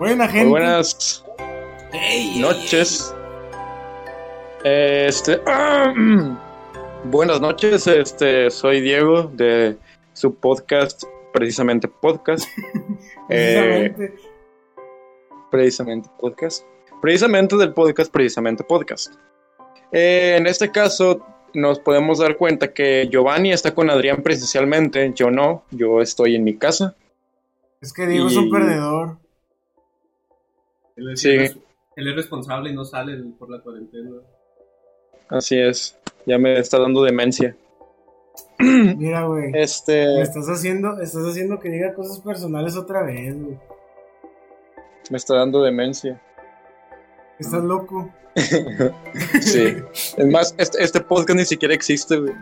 [0.00, 0.44] Buena gente.
[0.44, 1.22] Muy buenas
[2.38, 3.14] noches.
[4.64, 5.38] Este,
[7.04, 7.86] buenas noches.
[7.86, 9.76] Este, soy Diego de
[10.14, 12.48] su podcast, precisamente podcast.
[13.32, 14.14] Eh, Precisamente.
[15.52, 16.64] precisamente podcast.
[17.00, 19.14] Precisamente del podcast, precisamente podcast.
[19.92, 21.24] Eh, en este caso,
[21.54, 25.12] nos podemos dar cuenta que Giovanni está con Adrián presencialmente.
[25.14, 26.96] Yo no, yo estoy en mi casa.
[27.80, 29.19] Es que Diego es un perdedor.
[31.00, 31.30] Él es, Sí.
[31.30, 31.42] él
[32.08, 34.10] es- responsable y no sale por la cuarentena.
[35.28, 37.56] Así es, ya me está dando demencia.
[38.58, 39.50] Mira, güey.
[39.50, 43.58] Me Este, estás haciendo, estás haciendo que diga cosas personales otra vez, güey.
[45.10, 46.20] me está dando demencia.
[47.38, 48.10] Estás loco.
[49.40, 49.74] Sí.
[50.16, 52.32] Es más, este, este podcast ni siquiera existe, güey.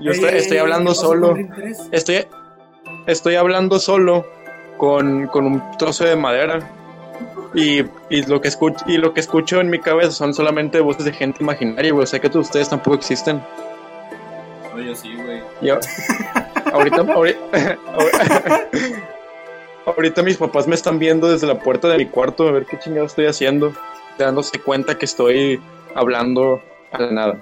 [0.00, 1.26] Yo Ey, estoy, ey, estoy ey, hablando ¿qué pasó solo.
[1.28, 1.88] con Ring 3?
[1.92, 2.26] Estoy,
[3.06, 4.26] estoy hablando solo
[4.76, 6.58] con, con un trozo de madera.
[7.54, 11.04] Y, y lo que escucho, y lo que escucho en mi cabeza son solamente voces
[11.04, 12.02] de gente imaginaria, güey.
[12.02, 13.40] O sea que tú- ustedes tampoco existen.
[14.74, 15.40] Oye, sí, güey.
[16.72, 17.38] Ahorita, ahorita,
[19.86, 22.78] ahorita mis papás me están viendo desde la puerta de mi cuarto a ver qué
[22.78, 23.72] chingado estoy haciendo,
[24.18, 25.60] dándose cuenta que estoy
[25.94, 26.60] hablando
[26.92, 27.38] a la nada.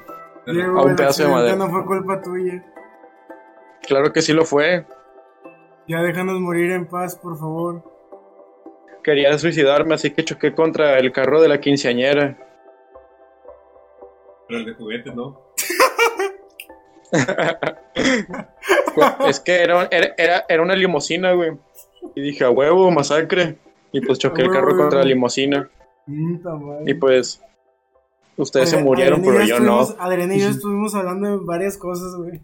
[0.47, 1.57] Diego, a un pedazo de madera.
[1.57, 2.63] no fue culpa tuya.
[3.87, 4.85] Claro que sí lo fue.
[5.89, 7.83] Ya déjanos morir en paz, por favor.
[9.03, 12.39] Quería suicidarme, así que choqué contra el carro de la quinceañera.
[14.49, 15.53] Pero el de juguete, ¿no?
[19.27, 21.53] Es que era, era, era, una limusina, güey.
[22.15, 23.59] Y dije, a huevo, masacre.
[23.91, 25.71] Y pues choqué el carro huevo, contra la limusina.
[26.87, 27.41] Y pues,
[28.37, 29.81] ustedes se murieron, pero yo no.
[29.99, 32.41] Adrián y yo estuvimos hablando de varias cosas, güey.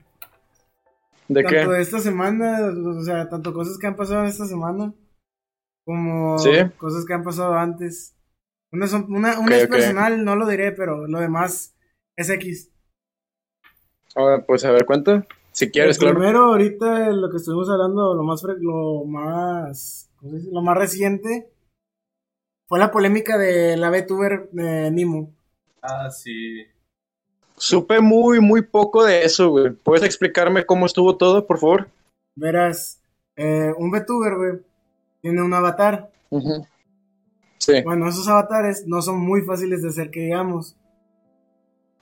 [1.28, 1.66] ¿De tanto qué?
[1.66, 2.58] de esta semana,
[2.98, 4.94] o sea, tanto cosas que han pasado esta semana,
[5.88, 6.50] como Sí.
[6.76, 8.14] cosas que han pasado antes.
[8.70, 11.74] Una, son- una, una es personal, no lo diré, pero lo demás
[12.14, 12.70] es X.
[14.14, 15.26] Ahora, pues a ver, cuenta.
[15.52, 16.16] Si quieres, El claro.
[16.16, 20.50] Primero, ahorita lo que estuvimos hablando, lo más, lo más, ¿cómo se dice?
[20.52, 21.50] lo más reciente,
[22.68, 25.32] fue la polémica de la VTuber de Nimo.
[25.80, 26.66] Ah, sí.
[27.56, 29.70] Supe muy, muy poco de eso, güey.
[29.72, 31.88] ¿Puedes explicarme cómo estuvo todo, por favor?
[32.36, 33.00] Verás,
[33.36, 34.52] eh, un VTuber, güey,
[35.20, 36.10] tiene un avatar.
[37.58, 37.82] Sí.
[37.84, 40.76] Bueno, esos avatares no son muy fáciles de hacer que digamos.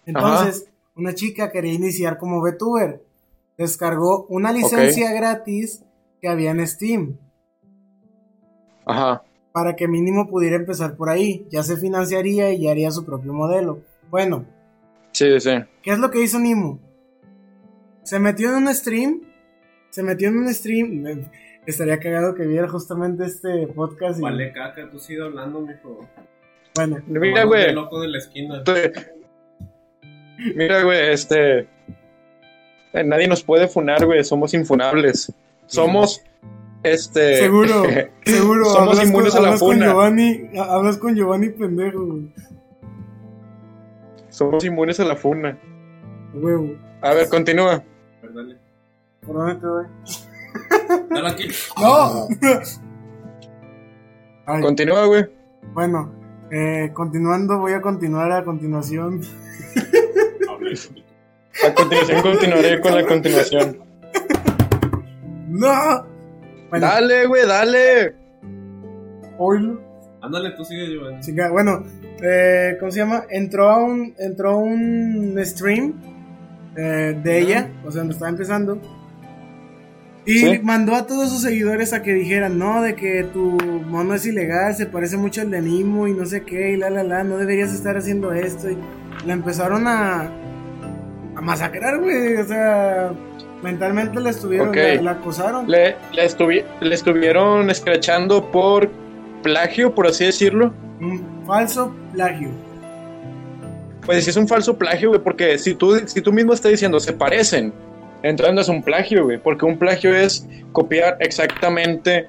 [0.05, 3.03] Entonces, una chica quería iniciar como VTuber.
[3.59, 5.83] Descargó una licencia gratis
[6.21, 7.17] que había en Steam
[8.85, 9.23] Ajá.
[9.53, 11.47] para que mínimo pudiera empezar por ahí.
[11.51, 13.81] Ya se financiaría y ya haría su propio modelo.
[14.11, 14.45] Bueno,
[15.13, 15.51] Sí, sí.
[15.83, 16.79] ¿qué es lo que hizo Nimo?
[18.03, 19.23] Se metió en un stream.
[19.91, 21.29] Se metió en un stream.
[21.67, 24.19] Estaría cagado que viera justamente este podcast.
[24.19, 26.07] y- Vale, caca, tú sigue hablando, mijo.
[26.77, 27.73] Bueno, Mira, güey.
[27.73, 28.59] loco de la esquina.
[28.59, 28.93] Este-
[30.55, 31.61] Mira, güey, este.
[32.93, 34.23] eh, Nadie nos puede funar, güey.
[34.25, 35.33] Somos infunables.
[35.67, 36.23] Somos.
[36.83, 37.39] Este.
[37.39, 37.83] Seguro,
[38.25, 38.65] seguro.
[38.67, 39.87] Somos hablas inmunes con, a la hablas con funa.
[39.87, 42.33] Giovanni, ha- hablas con Giovanni pendejo, güey.
[44.29, 45.59] Somos inmunes a la funa.
[46.35, 46.77] Huevo.
[47.01, 47.83] A ver, continúa.
[48.23, 48.57] Dale.
[49.27, 49.87] ¿Por dónde te doy?
[51.11, 51.49] Dale aquí.
[51.81, 52.29] ¡No!
[54.47, 55.27] Ay, Continúa, güey.
[55.75, 56.13] bueno,
[56.53, 59.21] eh, continuando, voy a continuar a continuación.
[61.67, 63.79] A continuación continuaré con la continuación.
[65.49, 66.07] ¡No!
[66.69, 68.15] Bueno, Dale, güey, dale.
[69.39, 69.81] oílo.
[70.21, 70.99] Ándale, tú sigue.
[71.21, 71.83] Chica, bueno,
[72.23, 73.25] eh, ¿cómo se llama?
[73.31, 75.95] Entró a un, entró a un stream
[76.77, 78.79] eh, de ella, o sea, donde estaba empezando.
[80.27, 80.61] Y Sí.
[80.63, 83.57] mandó a todos sus seguidores a que dijeran, no, de que tu
[83.89, 86.91] mono es ilegal, se parece mucho al de Nimo y no sé qué, y la
[86.91, 88.69] la la, no deberías estar haciendo esto.
[88.69, 88.77] Y
[89.25, 90.23] la empezaron a,
[91.37, 93.13] a masacrar, güey, o sea,
[93.63, 95.71] mentalmente la estuvieron, la, la acosaron.
[95.71, 98.91] Le, le, estuvi- le estuvieron escrachando por
[99.45, 100.73] plagio, por así decirlo.
[101.01, 102.49] Un falso plagio.
[104.05, 106.99] Pues si es un falso plagio, güey, porque si tú, si tú mismo estás diciendo
[107.01, 107.73] se parecen,
[108.29, 112.29] entonces no es un plagio, güey, porque un plagio es copiar exactamente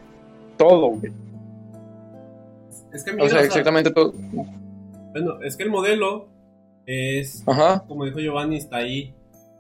[0.58, 1.12] todo, güey.
[2.94, 4.14] Es que mira, O sea, o sea, exactamente todo.
[5.12, 6.30] bueno, es que el modelo
[6.86, 9.14] es, Ajá, como dijo Giovanni, está ahí.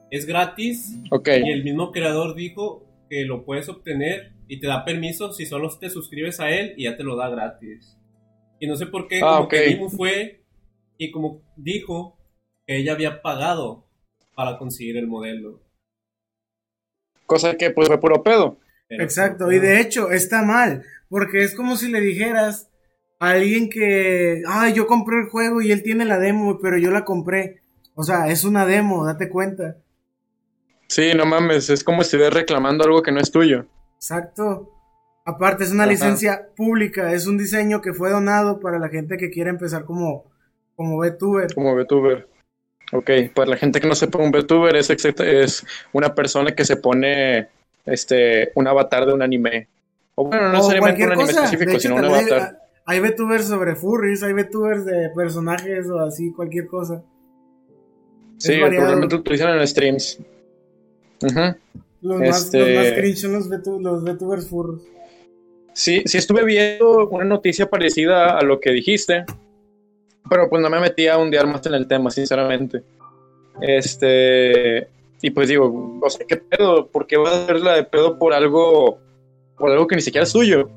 [0.09, 5.33] Es gratis y el mismo creador dijo que lo puedes obtener y te da permiso
[5.33, 7.97] si solo te suscribes a él y ya te lo da gratis.
[8.59, 10.45] Y no sé por qué, Ah, como que Nimu fue
[10.97, 12.17] y como dijo
[12.65, 13.85] que ella había pagado
[14.35, 15.61] para conseguir el modelo.
[17.27, 18.57] Cosa que pues fue puro pedo.
[18.89, 22.69] Exacto, y de hecho está mal, porque es como si le dijeras
[23.19, 27.03] alguien que, ay, yo compré el juego y él tiene la demo, pero yo la
[27.03, 27.62] compré.
[27.95, 29.77] O sea, es una demo, date cuenta.
[30.88, 33.65] Sí, no mames, es como si estuvieras reclamando algo que no es tuyo.
[33.95, 34.71] Exacto.
[35.25, 35.91] Aparte, es una Ajá.
[35.91, 40.31] licencia pública, es un diseño que fue donado para la gente que quiere empezar como,
[40.75, 41.53] como VTuber.
[41.53, 42.30] Como VTuber.
[42.93, 46.77] Ok, para la gente que no sepa, un VTuber es, es una persona que se
[46.77, 47.47] pone
[47.85, 49.67] este, un avatar de un anime.
[50.15, 51.43] O bueno, no necesariamente un anime cosa.
[51.43, 52.61] específico, hecho, sino un hay, avatar.
[52.85, 57.03] hay VTubers sobre furries, hay VTubers de personajes o así, cualquier cosa.
[58.37, 58.85] Sí, variado.
[58.85, 60.19] probablemente utilizan en streams.
[61.23, 61.39] Ujú.
[62.01, 64.81] Los, más, Este- los más cringe son los, VTu- los VTubers furros.
[65.73, 69.25] Sí, sí estuve viendo una noticia parecida a lo que dijiste,
[70.29, 72.83] pero pues no me metí a hundir más en el tema, sinceramente.
[73.62, 74.88] Este,
[75.21, 76.88] y pues digo, o sea, ¿qué pedo?
[76.88, 79.00] ¿Por qué vas a hacerla de pedo por algo,
[79.57, 80.69] por algo que ni siquiera es suyo?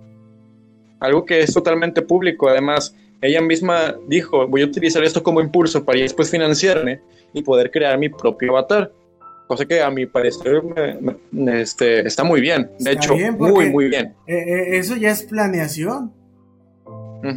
[1.00, 2.48] Algo que es totalmente público.
[2.48, 7.00] Además, ella misma dijo, voy a utilizar esto como impulso para después financiarme
[7.32, 8.92] y poder crear mi propio avatar.
[9.46, 12.70] Cosa que a mi parecer me- me- este, está muy bien.
[12.78, 14.14] De Está hecho, bien, muy, muy bien.
[14.26, 16.12] Eh, eh, eso ya es planeación.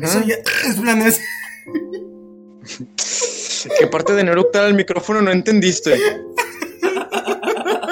[0.01, 0.36] Eso ya
[0.69, 1.25] es planeación.
[3.80, 5.98] ¿Qué parte de no eructar al micrófono no entendiste?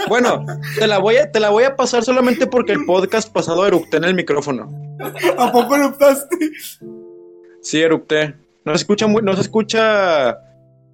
[0.07, 0.45] Bueno,
[0.77, 3.95] te la, voy a, te la voy a pasar solamente porque el podcast pasado eructé
[3.95, 4.69] en el micrófono.
[5.37, 6.35] ¿A poco lo optaste?
[7.61, 8.35] Sí, eructé.
[8.65, 10.37] No se escucha muy, no se escucha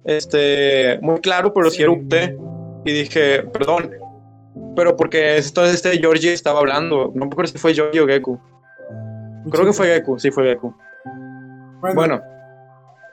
[0.04, 2.36] este muy claro, pero sí eructé.
[2.84, 3.90] Y dije, perdón.
[4.76, 7.10] Pero porque entonces este Georgie estaba hablando.
[7.14, 8.40] No me acuerdo si fue Georgie o Geku.
[9.50, 10.72] Creo que fue Geku, sí fue Geku.
[11.80, 12.22] Bueno, Bueno,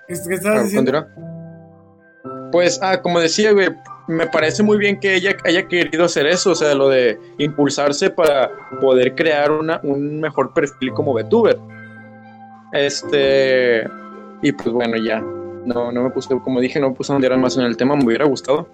[0.07, 0.91] ¿qué estabas Ah, diciendo?
[0.91, 2.49] continúa.
[2.51, 3.69] Pues, ah, como decía, güey,
[4.07, 8.09] me parece muy bien que ella haya querido hacer eso, o sea, lo de impulsarse
[8.09, 11.57] para poder crear una, un mejor perfil como VTuber.
[12.71, 13.83] Este,
[14.41, 17.37] y pues bueno, ya, no, no me puse, como dije, no me puse a ondear
[17.37, 18.67] más en el tema, me hubiera gustado,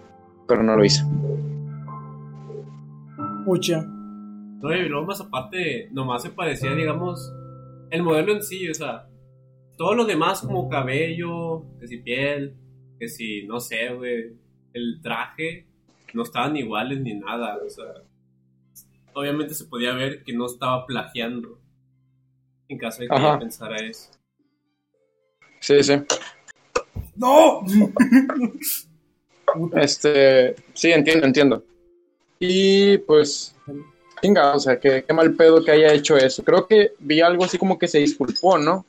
[0.47, 1.03] pero no lo hice.
[3.45, 3.83] Pucha.
[3.83, 7.33] No, y luego más aparte, nomás se parecía, digamos,
[7.89, 9.07] el modelo en sí, o sea,
[9.81, 12.55] todo lo demás como cabello, que si piel,
[12.99, 14.31] que si, no sé, güey,
[14.73, 15.65] el traje,
[16.13, 17.85] no estaban iguales ni nada, o sea,
[19.15, 21.59] obviamente se podía ver que no estaba plagiando,
[22.67, 23.29] en caso de que Ajá.
[23.29, 24.11] ella pensara eso.
[25.59, 25.93] Sí, sí.
[27.15, 27.63] ¡No!
[29.75, 31.65] Este, sí, entiendo, entiendo.
[32.39, 33.53] Y pues,
[34.23, 36.41] venga, o sea, qué, qué mal pedo que haya hecho eso.
[36.41, 38.85] Creo que vi algo así como que se disculpó, ¿no?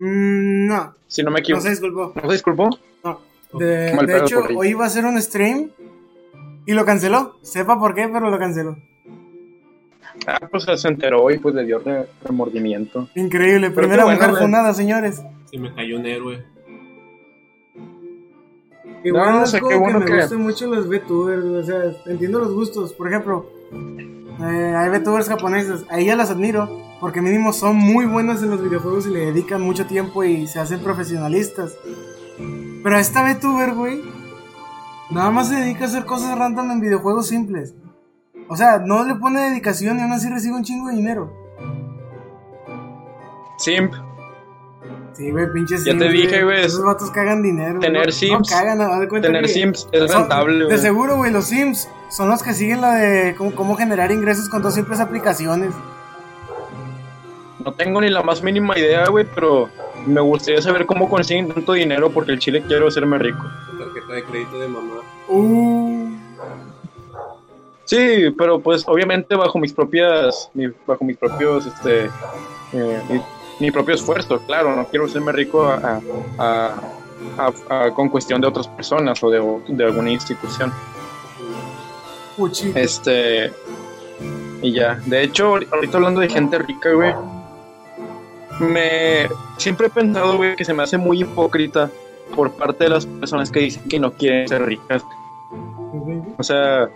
[0.00, 1.62] Mm, no, Si no me no equivoco.
[1.62, 2.12] se disculpó.
[2.14, 2.68] ¿No se disculpó?
[3.04, 3.20] No.
[3.54, 5.70] De, Mal de pedo hecho, hoy iba a hacer un stream
[6.66, 7.36] y lo canceló.
[7.42, 8.76] Sepa por qué, pero lo canceló.
[10.26, 13.08] Ah, pues se enteró y pues le dio re- remordimiento.
[13.14, 13.70] Increíble.
[13.70, 15.22] Pero Primera bueno, mujer fundada, señores.
[15.50, 16.44] Se me cayó un héroe.
[19.04, 21.44] Igual No, o es sea, como qué bueno que me que- gustan mucho los VTubers,
[21.44, 22.92] o sea, entiendo los gustos.
[22.92, 26.68] Por ejemplo, eh, hay VTubers japoneses, a ellas las admiro,
[27.00, 30.60] porque mínimo son muy buenas en los videojuegos y le dedican mucho tiempo y se
[30.60, 31.76] hacen profesionalistas.
[32.82, 34.02] Pero a esta VTuber, güey,
[35.10, 37.74] nada más se dedica a hacer cosas random en videojuegos simples.
[38.48, 41.32] O sea, no le pone dedicación y aún así recibe un chingo de dinero.
[43.58, 43.92] Simp,
[45.14, 47.80] Sí, güey, pinches Ya te dije, güey, Esos vatos cagan dinero.
[47.80, 50.78] tener no, Sims- No cagan, de cuenta tener que- Sims es rentable, De güey.
[50.78, 54.62] seguro, güey, los Sims son los que siguen la de cómo, cómo generar ingresos con
[54.62, 55.74] dos simples aplicaciones.
[57.64, 59.68] No tengo ni la más mínima idea, güey, pero
[60.06, 63.44] me gustaría saber cómo consiguen tanto dinero porque el chile quiero hacerme rico.
[63.78, 64.94] Tarjeta de crédito de mamá.
[65.28, 66.08] Uh,
[67.84, 72.10] Sí, pero pues obviamente bajo mis propias, mi- bajo mis propios, este,
[72.74, 73.20] eh, mi,
[73.60, 75.98] mi propio esfuerzo, claro, no quiero hacerme rico a,
[76.38, 76.74] a-
[77.38, 80.70] a- a- con cuestión de otras personas o de, de alguna institución.
[82.74, 83.52] Este,
[84.62, 87.12] y ya, de hecho, ahorita hablando de gente rica, güey,
[88.60, 91.90] me, siempre he pensado, güey, que se me hace muy hipócrita
[92.34, 95.04] por parte de las personas que dicen que no quieren ser ricas.
[96.36, 96.88] O sea,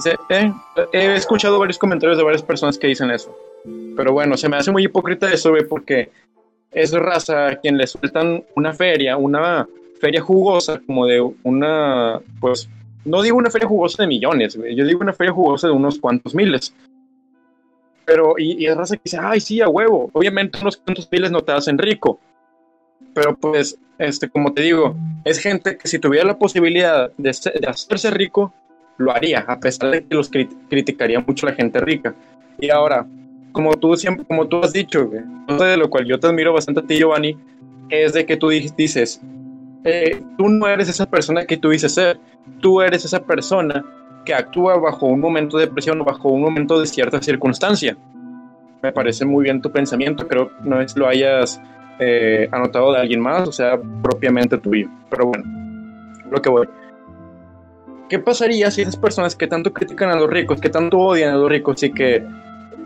[0.00, 0.52] se- eh,
[0.92, 3.36] he escuchado varios comentarios de varias personas que dicen eso.
[3.96, 6.10] Pero bueno, se me hace muy hipócrita eso, güey, porque
[6.72, 9.68] es raza a quien le sueltan una feria, una
[10.00, 12.68] feria jugosa, como de una, pues,
[13.04, 16.34] no digo una feria jugosa de millones, yo digo una feria jugosa de unos cuantos
[16.34, 16.74] miles.
[18.04, 20.10] Pero, y, y es raza que dice, ay, sí, a huevo.
[20.12, 22.18] Obviamente unos cuantos miles no te hacen rico.
[23.14, 27.52] Pero pues, este, como te digo, es gente que si tuviera la posibilidad de, se-
[27.52, 28.52] de hacerse rico,
[28.98, 32.14] lo haría, a pesar de que los crit- criticaría mucho la gente rica.
[32.58, 33.06] Y ahora,
[33.52, 35.22] como tú siempre, como tú has dicho, güey,
[35.58, 37.36] de lo cual yo te admiro bastante a ti, Giovanni,
[37.90, 39.20] es de que tú di- dices,
[39.84, 42.18] eh, tú no eres esa persona que tú dices ser,
[42.60, 43.84] tú eres esa persona
[44.24, 47.96] que actúa bajo un momento de presión o bajo un momento de cierta circunstancia.
[48.82, 51.60] Me parece muy bien tu pensamiento, creo que no es lo hayas
[51.98, 54.88] eh, anotado de alguien más, o sea, propiamente tuyo.
[55.10, 55.44] Pero bueno,
[56.30, 56.68] lo que voy.
[58.08, 61.36] ¿Qué pasaría si esas personas que tanto critican a los ricos, que tanto odian a
[61.36, 62.24] los ricos y que.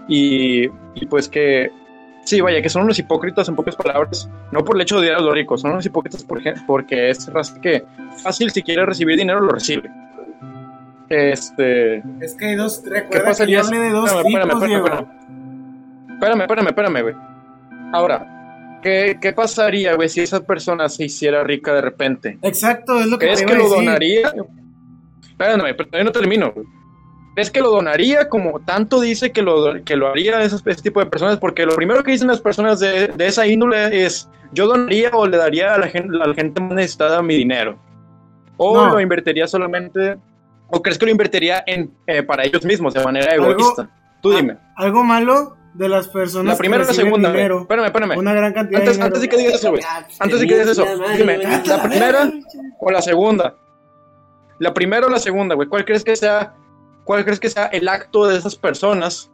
[0.08, 1.70] y, y pues que.
[2.25, 5.16] Sí, vaya, que son unos hipócritas en pocas palabras, no por el hecho de odiar
[5.16, 6.25] a los ricos, son unos hipócritas
[6.66, 7.85] porque es raza que
[8.23, 9.90] fácil si quiere recibir dinero lo recibe.
[11.11, 11.99] Este.
[12.21, 14.62] Es que hay dos, ¿Qué recuerda que pasaría yo hablé de dos Espérame, espérame, tipos,
[14.62, 15.25] espérame, espérame.
[16.14, 17.14] Espérame, espérame, espérame, güey.
[17.93, 22.38] Ahora, ¿qué, qué pasaría, güey, si esa persona se hiciera rica de repente?
[22.40, 24.33] Exacto, es lo que ¿Crees te que lo donaría?
[25.28, 26.52] Espérame, pero todavía no termino.
[26.52, 26.66] güey.
[27.34, 31.00] ¿Crees que lo donaría como tanto dice que lo, que lo haría esos- ese tipo
[31.00, 31.38] de personas?
[31.38, 35.26] Porque lo primero que dicen las personas de, de esa índole es, yo donaría o
[35.26, 37.76] le daría a la gente, a la gente más necesitada mi dinero.
[38.56, 38.92] O No.
[38.94, 40.16] lo invertiría solamente,
[40.68, 43.90] o crees que lo invertiría en, eh, para ellos mismos de manera Algo- egoísta.
[44.22, 44.56] Tú dime.
[44.76, 48.16] Algo malo de las personas La primera o que la segunda, dinero, Espérame, espérame.
[48.16, 49.06] una gran cantidad Antes, de dinero.
[49.06, 49.82] antes de que digas eso, güey.
[50.20, 50.86] Antes de que digas eso,
[51.18, 52.30] dime, ¿la primera
[52.78, 53.56] o la segunda?
[54.60, 55.68] La primera o la segunda, güey.
[55.68, 56.54] ¿Cuál crees que sea,
[57.04, 59.30] cuál crees que sea el acto de esas personas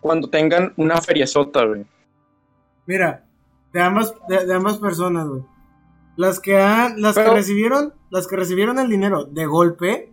[0.00, 1.86] cuando tengan una feriezota, güey?
[2.86, 3.24] Mira,
[3.72, 5.42] de ambas, de, de ambas personas, güey.
[6.16, 10.12] Las que han, las Pero- que recibieron, las que recibieron el dinero de golpe,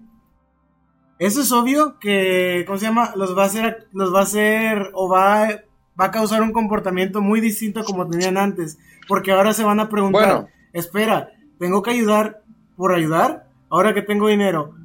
[1.18, 3.12] eso es obvio que, ¿cómo se llama?
[3.16, 5.62] Los va a hacer, los va a hacer, o va, a-
[6.00, 8.78] va a causar un comportamiento muy distinto a como tenían antes.
[9.08, 10.48] Porque ahora se van a preguntar, Bueno.
[10.72, 12.42] espera, ¿tengo que ayudar
[12.78, 13.48] por ayudar?
[13.70, 14.76] Ahora que tengo dinero,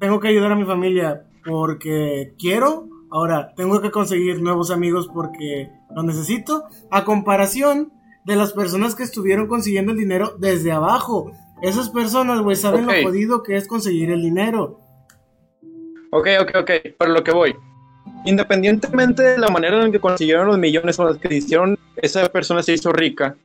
[0.00, 2.88] ¿tengo que ayudar a mi familia porque quiero?
[3.10, 6.64] Ahora, ¿tengo que conseguir nuevos amigos porque lo necesito?
[6.90, 7.92] A comparación
[8.24, 11.30] de las personas que estuvieron consiguiendo el dinero desde abajo.
[11.62, 14.80] Esas personas, güey, saben lo jodido que es conseguir el dinero.
[16.10, 16.70] Ok, ok, ok.
[16.98, 17.54] Pero lo que voy.
[18.24, 22.62] Independientemente de la manera en que consiguieron los millones o las que hicieron, esa persona
[22.62, 23.36] se hizo rica.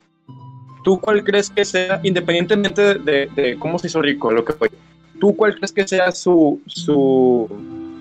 [0.84, 4.53] ¿Tú cuál crees que sea, independientemente de, de- de cómo se hizo rico, lo que
[4.53, 4.72] fue,
[5.20, 7.48] ¿tú cuál crees que sea su, su,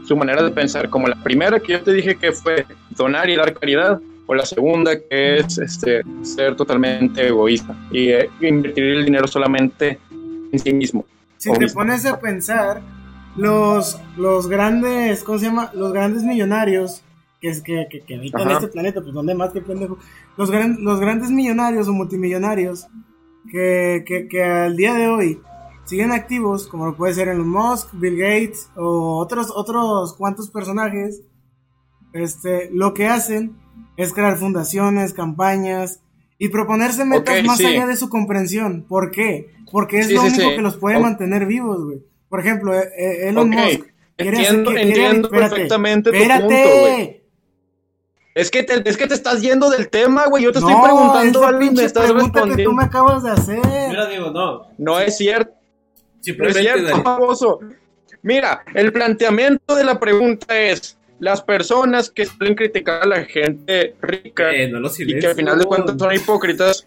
[0.08, 0.88] su manera de pensar?
[0.88, 4.44] Como la primera que yo te dije que fue donar y dar caridad, o la
[4.44, 9.98] segunda que es este, ser totalmente egoísta y eh, invertir el dinero solamente
[10.52, 11.06] en sí mismo.
[11.38, 11.72] Si te Obvio.
[11.72, 12.82] pones a pensar,
[13.36, 15.70] los, los grandes, ¿cómo se llama?
[15.72, 17.02] Los grandes millonarios
[17.40, 18.54] que, es que, que, que habitan Ajá.
[18.54, 19.98] este planeta, pues donde más que pendejo.
[20.36, 22.86] Los, gran- los grandes millonarios o multimillonarios
[23.50, 25.40] que, que, que al día de hoy
[25.88, 31.22] siguen activos, como lo puede ser Elon Musk, Bill Gates o otros, otros cuantos personajes,
[32.12, 33.56] este, lo que hacen
[33.96, 36.00] es crear fundaciones, campañas
[36.38, 37.66] y proponerse metas más sí.
[37.66, 38.84] allá de su comprensión.
[38.88, 39.50] ¿Por qué?
[39.72, 40.56] Porque es Sí, lo sí, único sí.
[40.56, 42.02] que los puede mantener vivos, güey.
[42.28, 43.86] Por ejemplo, eh, eh, Elon Musk.
[44.16, 46.42] quiere hacer entiendo- que- quiere- entiendo espérate, perfectamente tu espérate.
[46.46, 47.18] punto, güey.
[48.34, 50.44] Es que, te, es que te estás yendo del tema, güey.
[50.44, 52.72] Yo te estoy preguntando algo y me estás pregunta que tú respondiendo.
[52.74, 53.60] me acabas de hacer.
[53.88, 54.62] Mira, digo, no.
[54.78, 55.52] No es cierto,
[56.26, 57.60] no es Simplemente cierto.
[58.22, 63.94] Mira, el planteamiento de la pregunta es: las personas que suelen criticar a la gente
[64.00, 66.86] rica eh, no lo y que al final de cuentas son hipócritas.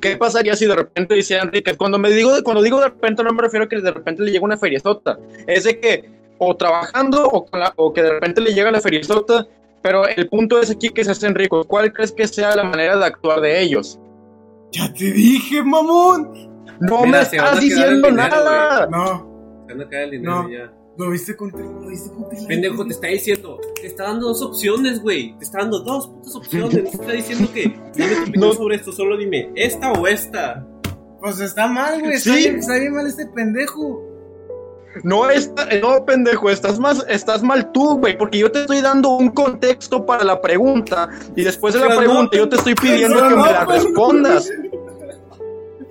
[0.00, 1.76] ¿Qué pasaría si de repente hicieran ricas?
[1.76, 4.32] Cuando me digo, cuando digo de repente no me refiero a que de repente le
[4.32, 5.18] llega una feriezota.
[5.46, 8.80] Es de que o trabajando o, con la- o que de repente le llega la
[8.80, 9.46] feriezota,
[9.82, 11.66] pero el punto es aquí que se hacen ricos.
[11.66, 13.98] ¿Cuál crees que sea la manera de actuar de ellos?
[14.72, 16.49] Ya te dije, mamón.
[16.80, 18.86] No Mira, me van estás diciendo dinero, nada.
[18.86, 20.48] No, Se anda a caer el dinero No.
[20.50, 20.72] ya.
[20.98, 22.10] lo viste con tri- lo viste
[22.46, 25.34] Pendejo, te está diciendo, te está dando dos opciones, güey.
[25.38, 26.74] Te está dando dos putas opciones.
[26.74, 28.52] No te está diciendo que dame tu opinión No.
[28.54, 30.66] sobre esto, solo dime, esta o esta.
[31.20, 32.14] Pues está mal, güey.
[32.14, 32.36] Está, Sí.
[32.38, 34.06] bien, está bien mal este pendejo.
[35.04, 39.10] No, está, no, pendejo, estás, más, estás mal tú, güey, porque yo te estoy dando
[39.10, 42.74] un contexto para la pregunta y después de la Pero no, pregunta yo te estoy
[42.74, 44.50] pidiendo que no, me la respondas.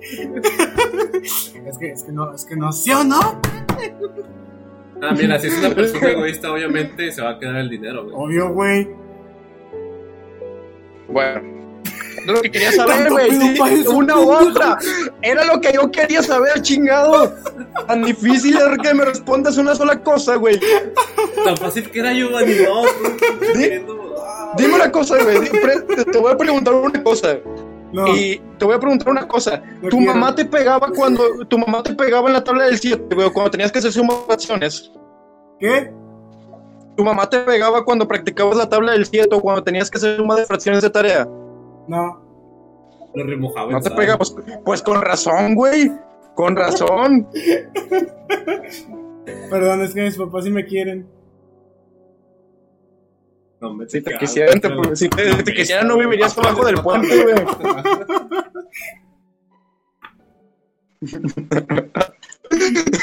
[0.00, 3.40] Es que, es que no, es que no, ¿sí o no?
[5.02, 8.14] Ah, mira, si es una persona egoísta, obviamente se va a quedar el dinero, güey.
[8.16, 8.88] Obvio, güey.
[11.08, 11.50] Bueno,
[12.18, 13.30] es lo que quería saber, güey.
[13.30, 14.78] sí, una u otra.
[15.22, 17.34] Era lo que yo quería saber, chingado.
[17.86, 20.60] Tan difícil es que me respondas una sola cosa, güey.
[21.44, 22.82] Tan fácil que era yo, Dani, no.
[22.82, 22.88] no,
[23.54, 23.70] ¿Sí?
[23.86, 24.00] no.
[24.56, 25.48] Dime una cosa, güey.
[26.12, 27.38] Te voy a preguntar una cosa.
[27.92, 29.60] No, Y te voy a preguntar una cosa.
[29.82, 30.14] No ¿Tu quiero.
[30.14, 33.50] mamá te pegaba cuando tu mamá te pegaba en la tabla del 7, güey, cuando
[33.50, 34.92] tenías que hacer sumaciones?
[35.58, 35.92] ¿qué?
[36.96, 40.16] ¿Tu mamá te pegaba cuando practicabas la tabla del 7 o cuando tenías que hacer
[40.16, 41.26] suma de fracciones de tarea?
[41.88, 42.20] No.
[43.14, 43.98] Lo remojaba No te sal.
[43.98, 45.90] pega, pues, pues con razón, güey.
[46.36, 47.26] Con razón.
[49.50, 51.08] Perdón, es que mis papás sí me quieren.
[53.60, 56.76] No, me Si te quisieran, te- si te- si te quisieran, no vivirías abajo del
[56.82, 57.44] puente, güey.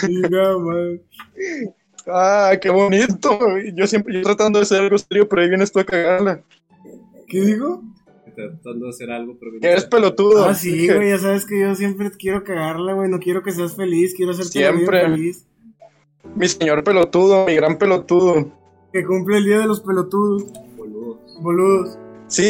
[0.07, 1.01] Diga, man.
[2.07, 3.39] Ah, qué bonito.
[3.73, 6.41] Yo siempre yo tratando de ser algo serio, pero ahí vienes tú a cagarla.
[7.27, 7.83] ¿Qué digo?
[8.35, 9.51] Tratando de hacer algo, pero...
[9.59, 10.45] Que eres pelotudo.
[10.45, 13.09] Ah, sí, güey, ya sabes que yo siempre quiero cagarla, güey.
[13.09, 15.01] No quiero que seas feliz, quiero hacerte Siempre.
[15.01, 15.45] feliz.
[16.35, 18.51] Mi señor pelotudo, mi gran pelotudo.
[18.93, 20.45] Que cumple el día de los pelotudos,
[20.77, 21.19] Boludo.
[21.41, 21.97] boludos.
[22.27, 22.49] Sí,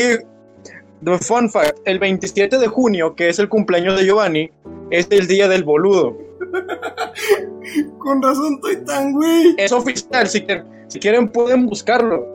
[1.03, 4.51] the fun fact, el 27 de junio, que es el cumpleaños de Giovanni,
[4.91, 6.17] es el día del boludo.
[7.99, 9.55] Con razón estoy tan, güey.
[9.57, 12.25] Es oficial, si quieren, si quieren pueden buscarlo.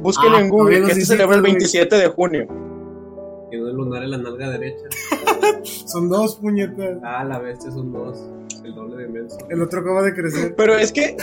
[0.00, 1.88] Búsquenlo Ah, en Google, que se celebra el hiciste, güey.
[1.90, 2.46] 27 de junio.
[3.50, 4.84] Tiene un lunar en la nalga derecha.
[5.62, 6.98] Son dos puñetas.
[7.02, 8.18] Ah, la bestia son dos.
[8.64, 9.36] El doble de menso.
[9.50, 10.54] El otro acaba de crecer.
[10.56, 11.16] Pero es que,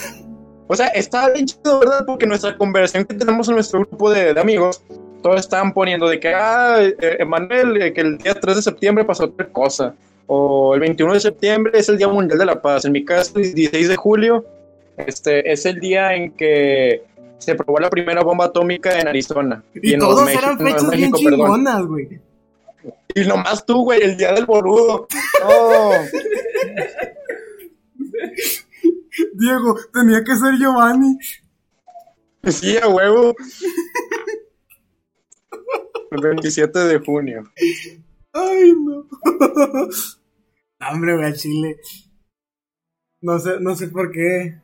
[0.67, 2.05] o sea, está bien chido, ¿verdad?
[2.05, 4.81] Porque nuestra conversación que tenemos en nuestro grupo de, de amigos,
[5.21, 9.03] todos estaban poniendo de que, ah, eh, Emanuel, eh, que el día 3 de septiembre
[9.05, 9.93] pasó otra cosa.
[10.27, 12.83] O el 21 de septiembre es el Día Mundial de la Paz.
[12.85, 14.45] En mi caso, el 16 de julio
[14.97, 17.03] este, es el día en que
[17.37, 19.63] se probó la primera bomba atómica en Arizona.
[19.73, 22.19] Y, en todos México- eran fechas bien México, chingonas, güey.
[23.15, 25.07] Y nomás tú, güey, el día del boludo.
[25.41, 25.91] No.
[29.37, 31.17] Diego, tenía que ser Giovanni.
[32.43, 33.35] Sí, a huevo.
[36.09, 37.43] El 27 de junio.
[38.33, 39.07] Ay, no.
[40.89, 41.77] Hombre, güey, Chile.
[43.21, 44.59] No sé, no sé por qué.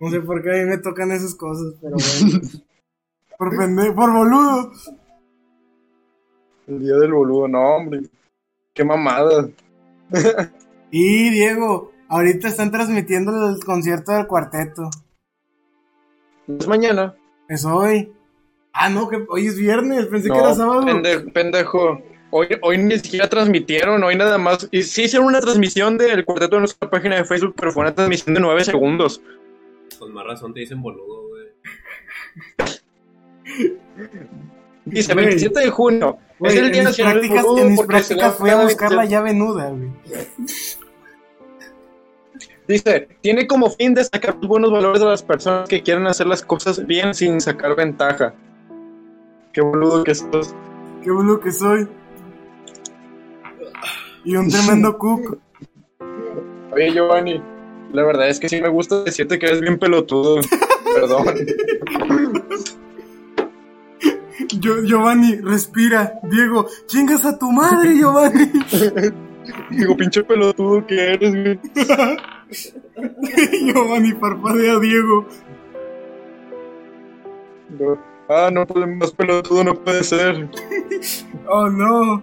[0.00, 2.40] No sé por qué a mí me tocan esas cosas, pero bueno.
[3.38, 4.72] por pendejo, por boludo.
[6.66, 8.02] El día del boludo, no, hombre.
[8.74, 9.48] Qué mamada.
[10.92, 14.90] Y Diego, ahorita están transmitiendo el concierto del cuarteto.
[16.46, 17.14] Es mañana.
[17.48, 18.12] Es hoy.
[18.72, 20.82] Ah, no, que hoy es viernes, pensé que No, era sábado.
[20.82, 22.02] pende- pendejo.
[22.32, 24.68] Hoy, hoy ni siquiera transmitieron, hoy nada más.
[24.70, 27.94] Y sí hicieron una transmisión del cuarteto en nuestra página de Facebook, pero fue una
[27.94, 29.20] transmisión de 9 segundos.
[29.98, 31.46] Con más razón te dicen boludo, güey.
[34.84, 35.26] Dice Güey.
[35.26, 36.18] 27 de junio.
[36.40, 39.02] Es el en Día mis Nacional del Boludo en mis prácticas fui a buscar la
[39.02, 39.10] 27.
[39.10, 39.90] llave nuda, güey.
[42.70, 46.42] Dice, tiene como fin destacar los buenos valores de las personas que quieren hacer las
[46.42, 48.32] cosas bien sin sacar ventaja.
[49.52, 50.54] Qué boludo que sos.
[51.02, 51.88] Qué boludo que soy.
[54.24, 55.40] Y un tremendo cook.
[56.70, 57.42] Oye, Giovanni,
[57.92, 60.36] la verdad es que sí me gusta decirte que eres bien pelotudo.
[60.94, 61.26] Perdón.
[64.60, 66.20] Yo, Giovanni, respira.
[66.22, 68.48] Diego, chingas a tu madre, Giovanni.
[69.70, 71.58] Digo, pinche pelotudo que eres, güey.
[73.64, 75.26] Giovanni, parpadea, Diego.
[77.78, 77.98] No.
[78.28, 80.48] Ah, no puede más pelotudo, no puede ser.
[81.52, 82.22] Oh, no.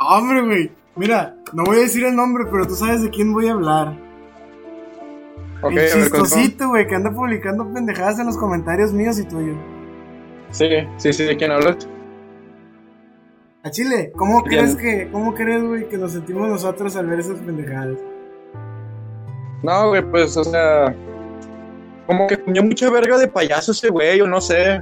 [0.00, 0.72] Hombre, güey.
[0.96, 3.96] Mira, no voy a decir el nombre, pero tú sabes de quién voy a hablar.
[5.62, 9.56] Ok, el chistosito, güey, que anda publicando pendejadas en los comentarios míos y tuyos.
[10.50, 11.88] Sí, sí, sí, ¿de quién hablas?
[13.62, 17.38] A Chile, ¿cómo crees que, cómo crees, güey, que nos sentimos nosotros al ver esas
[17.40, 17.98] pendejadas?
[19.62, 20.94] No, güey, pues, o sea.
[22.06, 24.80] Como que tenía mucha verga de payaso ese güey, o no sé.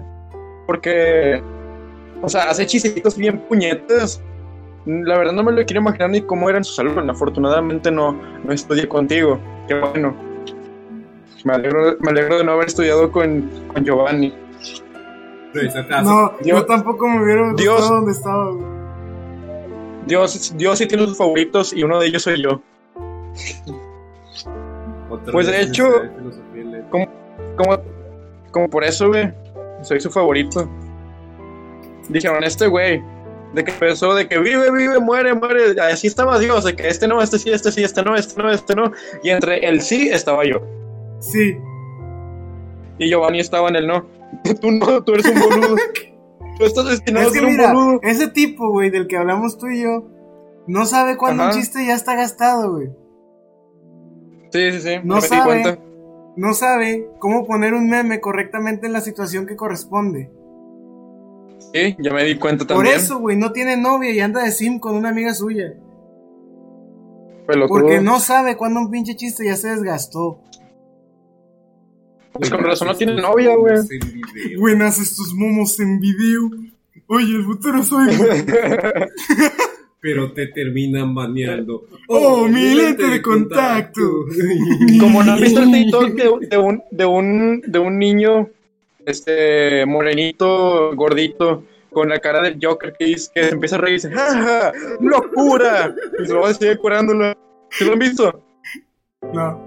[0.66, 1.42] Porque.
[2.22, 4.22] O sea, hace chistecitos bien puñetas.
[4.86, 7.08] La verdad no me lo quiero imaginar ni cómo era en su salón.
[7.08, 8.12] Afortunadamente no,
[8.44, 9.38] no estudié contigo.
[9.66, 10.14] Qué bueno.
[11.44, 14.34] Me alegro, me alegro de no haber estudiado con, con Giovanni.
[16.02, 18.66] No, yo tampoco me hubiera gustado Dios- donde estaba, güey.
[20.06, 22.60] Dios, Dios sí tiene sus favoritos y uno de ellos soy yo.
[25.24, 25.90] Otra pues, de hecho-
[26.54, 27.08] de letras.
[27.56, 27.78] Como,
[28.52, 29.32] como por eso, güey.
[29.82, 30.68] Soy su favorito.
[32.08, 33.02] Dijeron, este güey.
[33.54, 35.80] De que empezó, de que vive, vive, muere, muere.
[35.80, 36.64] Así estaba Dios.
[36.64, 38.90] De que este no, este sí, este sí, este no, este no, este no.
[39.22, 40.60] Y entre el sí estaba yo.
[41.20, 41.56] Sí.
[42.98, 44.06] Y Giovanni estaba en el no.
[44.60, 45.76] Tú no, tú eres un boludo.
[46.58, 48.00] tú estás destinado Es a ser un mira, boludo.
[48.02, 50.04] ese tipo, güey, del que hablamos tú y yo,
[50.66, 52.88] no sabe cuándo un chiste ya está gastado, güey.
[54.54, 54.94] Sí, sí, sí.
[55.02, 55.44] No me di sabe.
[55.44, 55.78] cuenta.
[56.36, 60.30] No sabe cómo poner un meme correctamente en la situación que corresponde.
[61.72, 62.94] Sí, ya me di cuenta Por también.
[62.94, 65.74] eso, güey, no tiene novia y anda de sim con una amiga suya.
[67.48, 67.66] Pelotudo.
[67.80, 70.38] Porque no sabe cuándo un pinche chiste ya se desgastó.
[72.32, 73.74] Pues con razón no tiene novia, güey.
[74.56, 76.42] Buenas estos momos en video.
[77.08, 78.06] Oye, el futuro soy.
[80.04, 81.86] Pero te terminan baneando.
[82.08, 84.02] Oh, mi lente de contacto.
[85.00, 88.50] Como no has visto el TikTok de, de un, de, un, de un niño,
[89.06, 93.92] este, morenito, gordito, con la cara del Joker que, dice, que se empieza a reír
[93.92, 94.72] y dice, ¡Ja, ja!
[95.00, 95.94] ¡Locura!
[96.22, 97.32] Y se va a seguir curándolo.
[97.70, 98.42] ¿Sí lo han visto?
[99.32, 99.58] No.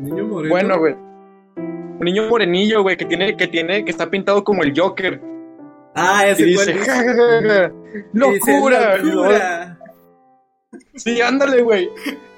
[0.00, 0.52] Niño moreno.
[0.52, 0.94] Bueno, güey.
[1.56, 5.20] Un niño morenillo, güey, que tiene, que tiene, que está pintado como el Joker.
[5.98, 7.72] Ah, Y ese dice, cual ¡Ja, ja, ja, ja!
[8.12, 8.98] ¡Locura!
[8.98, 9.72] Y ¡Locura!
[10.96, 11.90] Sí, ándale, güey.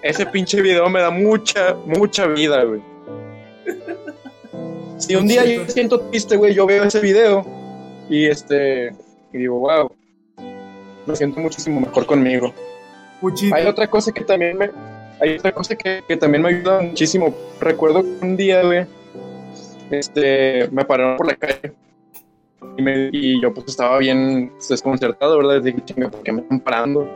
[0.02, 2.80] Ese pinche video me da mucha, mucha vida, güey.
[4.96, 7.44] Si un día yo me siento triste, güey, yo veo ese video
[8.08, 8.92] y este
[9.32, 9.90] y digo, wow,
[11.06, 12.52] me siento muchísimo mejor conmigo.
[13.52, 14.70] Hay otra cosa que también me,
[15.20, 17.34] hay otra cosa que, que también me ayuda muchísimo.
[17.60, 18.86] Recuerdo que un día, güey,
[19.90, 21.72] este, me pararon por la calle
[22.76, 25.62] y, me- y yo pues estaba bien desconcertado, ¿verdad?
[25.62, 27.08] Dije, chinga, ¿por qué me están parando?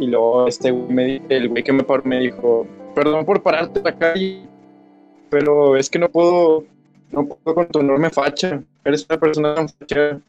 [0.00, 3.42] Y luego este güey me di- el güey que me paró me dijo, perdón por
[3.42, 4.42] pararte en la calle,
[5.30, 6.64] pero es que no puedo,
[7.10, 8.62] no puedo con tu enorme facha.
[8.84, 10.20] Eres una persona tan facha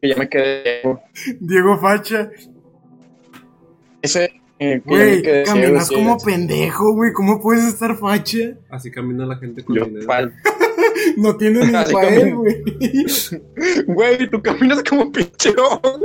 [0.00, 0.80] que ya me quedé.
[0.82, 1.00] ciego".
[1.40, 2.30] Diego Facha.
[4.02, 7.12] Ese, eh, Güey, ciego, caminas como pendejo, güey.
[7.12, 8.38] ¿Cómo puedes estar facha?
[8.70, 10.06] Así camina la gente con Yo, dinero.
[11.16, 12.62] No tiene ni para él, güey.
[13.86, 16.00] Güey, tú caminas como pinche ogro.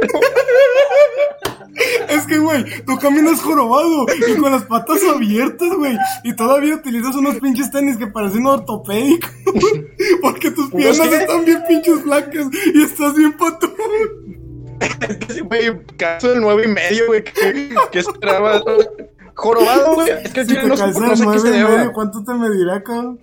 [2.09, 5.97] Es que, güey, tú caminas jorobado y con las patas abiertas, güey.
[6.23, 9.31] Y todavía utilizas unos pinches tenis que parecen ortopédicos.
[10.21, 13.71] Porque tus piernas están bien pinches flacas y estás bien patón.
[15.45, 17.23] Güey, caso del nueve y medio, güey.
[17.23, 18.61] Que, que esperaba.
[19.35, 20.09] Jorobado, güey.
[20.23, 23.19] Es que Si te no, calzas no sé qué y medio, ¿cuánto te medirá, cabrón?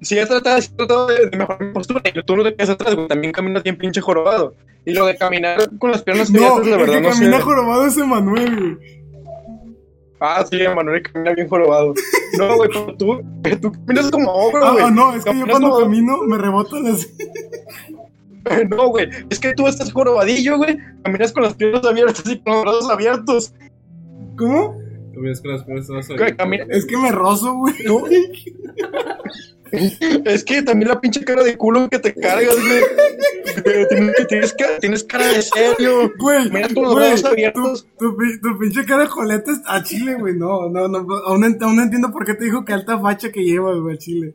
[0.00, 2.54] Si he tratado, si he tratado de, de mejorar mi postura y tú no te
[2.54, 3.08] quedas atrás, güey.
[3.08, 4.54] También caminas bien pinche jorobado.
[4.84, 7.36] Y lo de caminar con las piernas No, abiertas, la el verdad, que no camina
[7.38, 7.42] sé.
[7.42, 9.04] jorobado es Emanuel, güey.
[10.20, 11.94] Ah, sí, Manuel camina bien jorobado.
[12.38, 13.20] No, güey, pero tú,
[13.60, 14.84] tú caminas como ogro, Ah, güey.
[14.84, 17.08] ah, no, es que yo cuando como- camino me rebotan las...
[18.68, 20.76] No, güey, es que tú estás jorobadillo, güey.
[21.02, 23.54] Caminas con las piernas abiertas y con los brazos abiertos.
[24.36, 24.76] ¿Cómo?
[25.14, 26.66] Caminas con las piernas abiertas.
[26.70, 27.74] Es que me rozo, güey.
[29.72, 32.82] Es que también la pinche cara de culo que te cargas, güey.
[34.28, 36.12] Tienes, tienes cara, de serio.
[36.18, 37.86] Güey, Mira con los güey, abiertos.
[37.98, 40.34] tu, pi- tu pinche cara de joleta es a Chile, güey.
[40.36, 40.98] No, no, no.
[41.26, 43.94] Aún, ent- aún no entiendo por qué te dijo que alta facha que llevas, güey,
[43.94, 44.34] a Chile.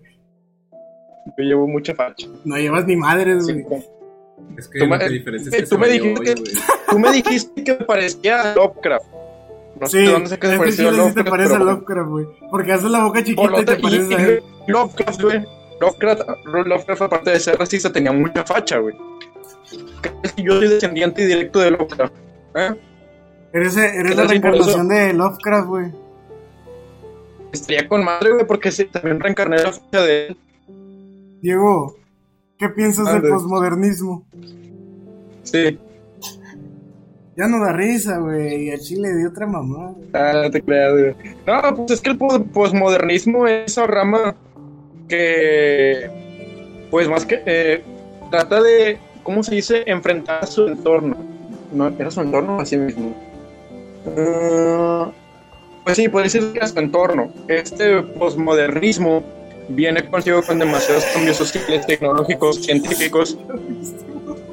[1.38, 2.28] Yo llevo mucha facha.
[2.44, 3.84] No llevas ni madres, Sí, güey.
[4.58, 6.54] Es que Tú eh, que tú me dijiste hoy, que- güey.
[6.90, 9.06] Tú me dijiste que parecía a Lovecraft.
[9.80, 11.30] No sé Sí, dónde es que a Chile sí te Lovecraft.
[11.30, 12.26] parece a Lovecraft, güey.
[12.50, 14.44] Porque haces la boca chiquita y te pareces y- a él.
[14.72, 15.46] Lovecraft, güey.
[15.82, 18.96] Lovecraft, Lovecraft, aparte de ser racista, tenía mucha facha, güey.
[20.38, 22.14] Yo soy descendiente directo de Lovecraft.
[22.56, 22.76] ¿eh?
[23.54, 25.92] Eres, eres la reencarnación de Lovecraft, güey.
[27.52, 30.38] Estaría con madre, güey, porque sí, también reencarné la facha de él.
[31.42, 31.96] Diego,
[32.58, 33.30] ¿qué piensas del Ande.
[33.30, 34.26] posmodernismo?
[35.44, 35.80] Sí.
[37.38, 38.66] Ya no da risa, güey.
[38.66, 39.96] Y a Chile dio otra mamá.
[40.14, 41.16] Ah, no te creas, güey.
[41.48, 44.36] No, pues es que el po- posmodernismo es esa rama
[45.10, 46.10] que,
[46.90, 47.84] pues más que, eh,
[48.32, 49.84] trata de, ¿cómo se dice?
[49.86, 51.18] Enfrentar a su entorno.
[51.74, 53.16] No, era su entorno así mismo.
[54.18, 55.12] Ah,
[55.84, 57.34] pues sí, puede decir que a su entorno.
[57.48, 59.24] Este posmodernismo
[59.70, 63.38] viene consigo con demasiados cambios sociales, tecnológicos, científicos.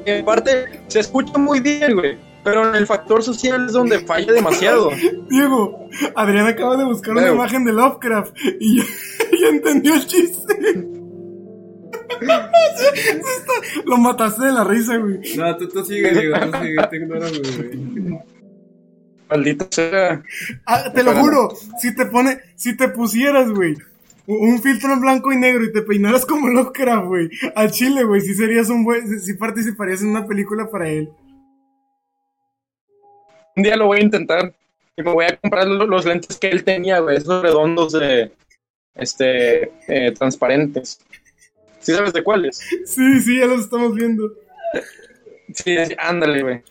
[0.05, 2.17] En parte se escucha muy bien, güey.
[2.47, 4.89] Pero en el factor social es donde falla demasiado.
[5.29, 8.85] Diego, Adrián acaba de buscar una imagen de Lovecraft y ya,
[9.41, 10.87] ya entendió el chiste.
[13.83, 15.19] Lo mataste de la risa, güey.
[15.35, 18.19] No, tú, tú sigue, Diego, tú sigue, te ignoro, güey.
[19.29, 20.23] Maldita sea.
[20.65, 21.49] Ah, te lo juro,
[21.81, 23.75] si te pone, si te pusieras, güey,
[24.25, 28.21] un filtro en blanco y negro y te peinaras como Lovecraft, güey, al chile, güey,
[28.21, 31.09] si serías un buen, si participarías en una película para él.
[33.57, 34.53] Un día lo voy a intentar.
[34.95, 37.17] Y me voy a comprar lo- los lentes que él tenía, güey.
[37.17, 38.31] Esos redondos de.
[38.95, 39.71] Este.
[39.87, 40.99] eh, transparentes.
[41.79, 42.57] ¿Sí sabes de cuáles?
[42.85, 44.31] Sí, sí, ya los estamos viendo.
[45.53, 46.61] Sí, sí, ándale, güey.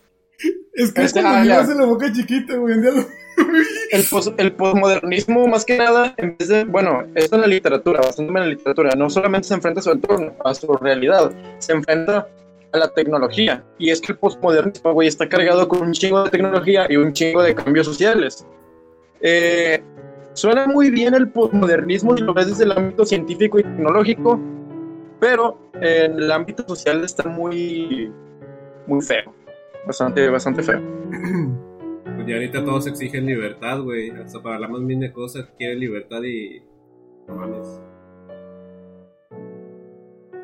[0.73, 2.91] Es que Este, cuando ah, en la boca chiquita, güey, lo-
[3.91, 6.63] El, pos- el posmodernismo, más que nada, en vez de.
[6.65, 8.91] Bueno, esto en la literatura, bastante en la literatura.
[8.97, 11.31] No solamente se enfrenta a su entorno, a su realidad.
[11.59, 12.27] Se enfrenta
[12.73, 13.63] a la tecnología.
[13.77, 17.13] Y es que el posmodernismo, güey, está cargado con un chingo de tecnología y un
[17.13, 18.45] chingo de cambios sociales.
[19.21, 19.81] Eh,
[20.33, 24.39] suena muy bien el postmodernismo y lo ves desde el ámbito científico y tecnológico,
[25.19, 28.11] pero en el ámbito social está muy,
[28.85, 29.33] muy feo.
[29.85, 30.81] Bastante, bastante feo.
[32.17, 34.09] Pues ya ahorita todos exigen libertad, güey.
[34.09, 36.63] Hasta para la más mínima cosa quieren libertad y.
[37.27, 37.96] No.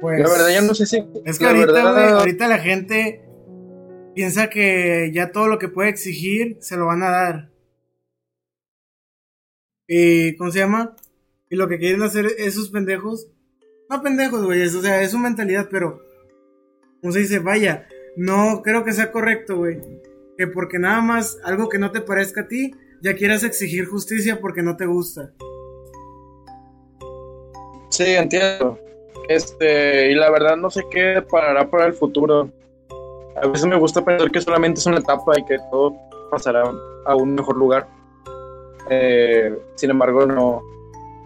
[0.01, 1.03] Pues, la verdad, ya no sé si.
[1.25, 3.21] Es que la ahorita, verdad- güey, ahorita la gente
[4.15, 7.49] piensa que ya todo lo que puede exigir se lo van a dar.
[9.87, 10.95] Y, ¿cómo se llama?
[11.49, 13.27] Y lo que quieren hacer esos pendejos.
[13.89, 14.63] No pendejos, güey.
[14.63, 16.01] O sea, es su mentalidad, pero.
[17.01, 17.39] ¿Cómo se dice?
[17.39, 17.87] Vaya.
[18.15, 19.79] No creo que sea correcto, güey.
[20.37, 24.39] Que porque nada más algo que no te parezca a ti, ya quieras exigir justicia
[24.39, 25.33] porque no te gusta.
[27.89, 28.79] Sí, entiendo.
[29.29, 32.49] Este, y la verdad no sé qué parará para el futuro.
[33.41, 35.95] A veces me gusta pensar que solamente es una etapa y que todo
[36.29, 36.63] pasará
[37.05, 37.87] a un mejor lugar.
[38.89, 40.61] Eh, sin embargo, no,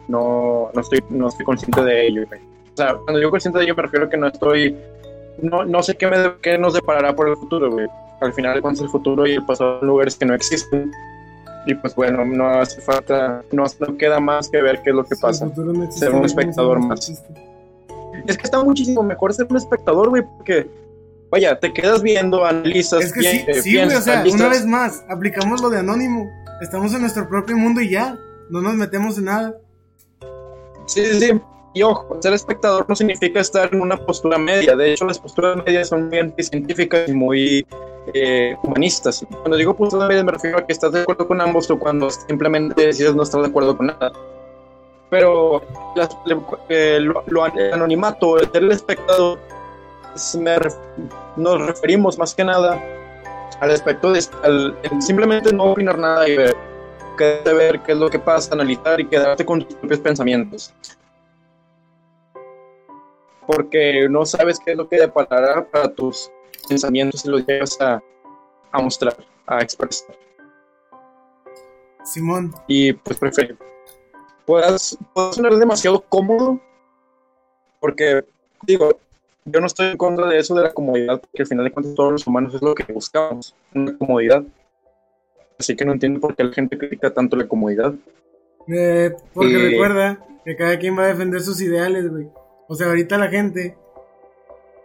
[0.08, 2.24] no, no, estoy, no estoy consciente de ello.
[2.24, 4.76] O sea, cuando digo consciente de ello me refiero que no estoy...
[5.42, 7.88] No, no sé qué, me, qué nos deparará por el futuro, güey.
[8.22, 10.92] Al final, cuando es el futuro y el pasado son lugares que no existen.
[11.68, 15.04] Y pues bueno, no hace falta, no, no queda más que ver qué es lo
[15.04, 15.48] que pasa.
[15.48, 17.24] futuro no existe, Ser un ¿cómo espectador más.
[18.26, 20.68] Es que está muchísimo mejor ser un espectador, güey, porque,
[21.30, 24.14] vaya, te quedas viendo, analizas, Es que sí, pi- eh, sí, güey, o piensas, sea,
[24.16, 24.40] analizas.
[24.42, 26.30] una vez más, aplicamos lo de anónimo.
[26.62, 28.18] Estamos en nuestro propio mundo y ya,
[28.50, 29.56] no nos metemos en nada.
[30.86, 31.42] Sí, sí, sí.
[31.74, 34.76] Y ojo, ser espectador no significa estar en una postura media.
[34.76, 37.68] De hecho, las posturas medias son muy anticientíficas y muy
[38.16, 39.24] eh, humanistas.
[39.42, 42.10] Cuando digo posturas medias me refiero a que estás de acuerdo con ambos o cuando
[42.10, 44.12] simplemente decides no estar de acuerdo con nada.
[45.10, 45.62] Pero
[45.96, 46.18] las-
[46.70, 49.40] eh, lo, lo- el anonimato, el ser el espectador,
[50.16, 50.78] es- me ref-
[51.38, 52.82] nos referimos más que nada
[53.62, 56.56] al aspecto de al- simplemente no opinar nada y ver,
[57.46, 60.74] a ver qué es lo que pasa, analizar y quedarte con tus propios pensamientos.
[63.46, 66.30] Porque no sabes qué es lo que deparará para tus
[66.68, 68.02] pensamientos y los llevas a,
[68.74, 69.16] a mostrar,
[69.46, 70.14] a expresar.
[72.04, 73.56] Simón, Y pues prefiero.
[74.48, 76.60] Puedas, puedas sonar demasiado cómodo,
[77.82, 78.24] porque
[78.66, 78.98] digo,
[79.44, 81.94] yo no estoy en contra de eso de la comodidad, porque al final de cuentas
[81.94, 84.44] todos los humanos es lo que buscamos, una comodidad.
[85.60, 87.94] Así que no entiendo por qué la gente critica tanto la comodidad.
[88.68, 92.30] eh, porque recuerda que cada quien va a defender sus ideales, güey.
[92.70, 93.76] O sea, ahorita la gente.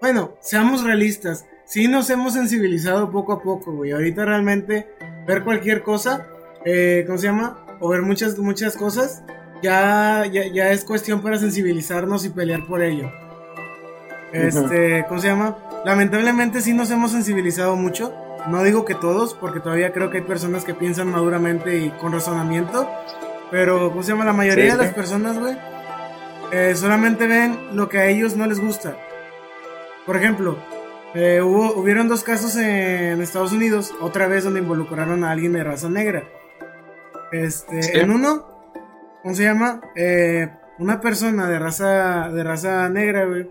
[0.01, 1.47] Bueno, seamos realistas.
[1.67, 3.93] Sí nos hemos sensibilizado poco a poco, güey.
[3.93, 4.89] Ahorita realmente
[5.27, 6.27] ver cualquier cosa,
[6.65, 7.65] eh, ¿cómo se llama?
[7.81, 9.23] O ver muchas, muchas cosas,
[9.63, 13.11] ya, ya, ya es cuestión para sensibilizarnos y pelear por ello.
[14.33, 15.59] Este, ¿cómo se llama?
[15.85, 18.15] Lamentablemente sí nos hemos sensibilizado mucho.
[18.49, 22.13] No digo que todos, porque todavía creo que hay personas que piensan maduramente y con
[22.13, 22.89] razonamiento.
[23.51, 24.25] Pero, ¿cómo se llama?
[24.25, 25.57] La mayoría Sí, de las personas, güey,
[26.53, 28.97] eh, solamente ven lo que a ellos no les gusta.
[30.07, 30.57] Por ejemplo,
[31.15, 35.63] eh, hubo, hubieron dos casos en Estados Unidos, otra vez donde involucraron a alguien de
[35.63, 36.25] raza negra.
[37.31, 37.91] Este, Sí.
[37.99, 38.52] en uno,
[39.23, 39.81] ¿cómo se llama?
[39.97, 43.51] Eh, una persona de raza, de raza negra, güey,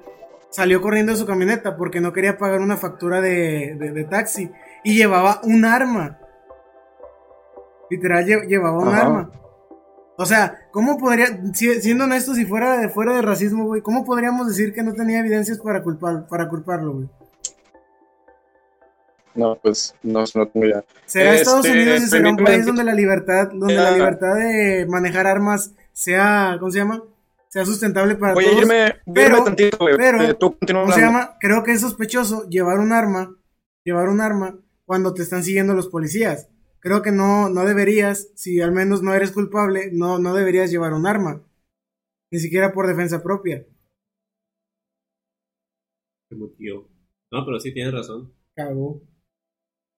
[0.49, 4.51] salió corriendo de su camioneta porque no quería pagar una factura de, de- de taxi
[4.83, 6.17] y llevaba un arma.
[7.89, 9.01] Literal, lle- llevaba un Ajá.
[9.01, 9.31] arma.
[10.17, 14.03] O sea, ¿cómo podría, si- siendo honesto, si fuera de, fuera de racismo, güey, ¿cómo
[14.05, 17.09] podríamos decir que no tenía evidencias para, culpar, para culparlo, güey?
[19.35, 20.83] No, pues no, no tengo idea.
[21.05, 23.91] ¿Será Estados Este, Unidos y será un país donde la libertad, donde la Ah.
[23.91, 27.03] libertad de manejar armas sea, ¿cómo se llama?
[27.49, 28.61] Sea sustentable para Voy a todos.
[28.63, 29.97] irme, voy a irme pero- tantito, güey.
[29.97, 31.37] pero- Eh, Tú ¿Cómo se llama?
[31.39, 33.35] Creo que es sospechoso llevar un arma,
[33.83, 36.49] llevar un arma cuando te están siguiendo los policías.
[36.79, 40.93] Creo que no, no deberías, si al menos no eres culpable, no, no deberías llevar
[40.93, 41.41] un arma.
[42.31, 43.65] Ni siquiera por defensa propia.
[46.29, 48.33] No, pero sí tienes razón.
[48.55, 49.01] Cagó.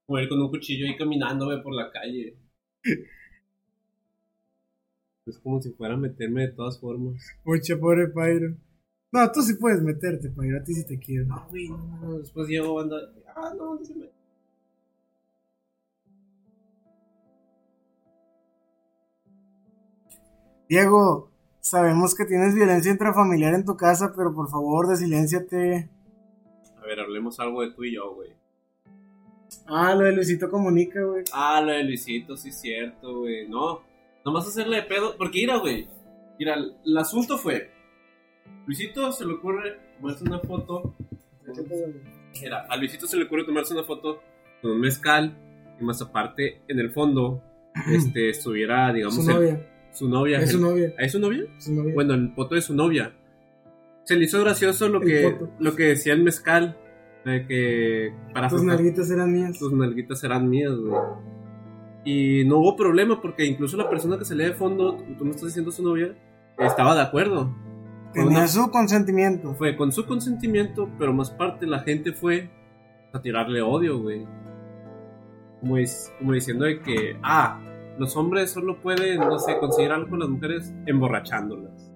[0.05, 2.37] Como ir con un cuchillo ahí caminando, güey, por la calle.
[5.25, 7.25] Es como si fuera a meterme de todas formas.
[7.45, 8.57] Mucha pobre Pyro.
[9.11, 11.27] No, tú sí puedes meterte, Pyro, a ti sí te quiero.
[11.27, 12.97] No, güey, no, no, después llego anda.
[13.35, 14.09] Ah, no, no se me.
[20.67, 25.89] Diego, sabemos que tienes violencia intrafamiliar en tu casa, pero por favor, desilénciate.
[26.77, 28.42] A ver, hablemos algo de tú y yo, güey.
[29.67, 31.23] Ah, lo de Luisito Comunica, güey.
[31.33, 33.47] Ah, lo de Luisito, sí cierto, güey.
[33.47, 33.81] No,
[34.25, 35.15] nomás hacerle de pedo.
[35.17, 35.87] Porque mira, güey.
[36.39, 37.69] Mira, el, asunto fue.
[38.65, 40.95] Luisito se le ocurre tomarse una foto.
[42.41, 44.21] Mira, a Luisito se le ocurre tomarse una foto
[44.61, 45.37] con un mezcal.
[45.79, 47.41] Y más aparte, en el fondo,
[47.91, 49.67] este, estuviera, digamos, Su el, novia.
[49.91, 50.39] su novia.
[50.39, 50.93] Es su novia.
[50.97, 51.43] ¿Es su novia?
[51.57, 51.93] es su novia.
[51.93, 53.15] Bueno, el poto de su novia.
[54.05, 56.77] Se le hizo gracioso lo El que, lo que decía el mezcal.
[57.25, 59.57] De que para tus nalguitas eran mías.
[59.57, 60.93] tus nalguitas serán mías, güey.
[62.05, 65.45] Y no hubo problema porque incluso la persona que salía de fondo, tú me estás
[65.47, 66.15] diciendo su novia,
[66.59, 67.55] estaba de acuerdo.
[68.13, 69.53] Tenía una- su consentimiento.
[69.55, 72.49] fue con su consentimiento, pero más parte la gente fue
[73.13, 74.27] a tirarle odio, güey.
[75.61, 75.75] Como,
[76.19, 77.61] como diciendo de que, ah,
[77.97, 81.92] los hombres solo pueden, no sé, conseguir algo con las mujeres emborrachándolas.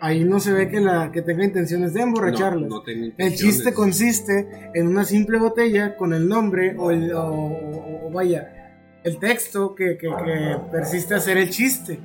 [0.00, 2.68] Ahí no se ve que, la, que tenga intenciones de emborracharlas.
[2.70, 7.12] No, no tenía El chiste consiste en una simple botella con el nombre o, el,
[7.12, 8.72] o, o- o vaya,
[9.04, 12.00] el texto que, que- que persiste a ser el chiste.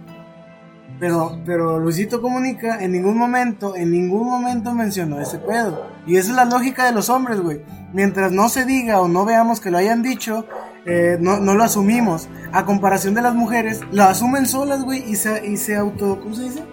[0.99, 5.87] Pero, pero Luisito Comunica en ningún momento, en ningún momento mencionó ese pedo.
[6.07, 7.61] Y esa es la lógica de los hombres, güey.
[7.93, 10.45] Mientras no se diga o no veamos que lo hayan dicho,
[10.85, 12.29] eh, no, no lo asumimos.
[12.53, 16.33] A comparación de las mujeres, lo asumen solas, güey, y se, y se auto, ¿cómo
[16.35, 16.63] se dice?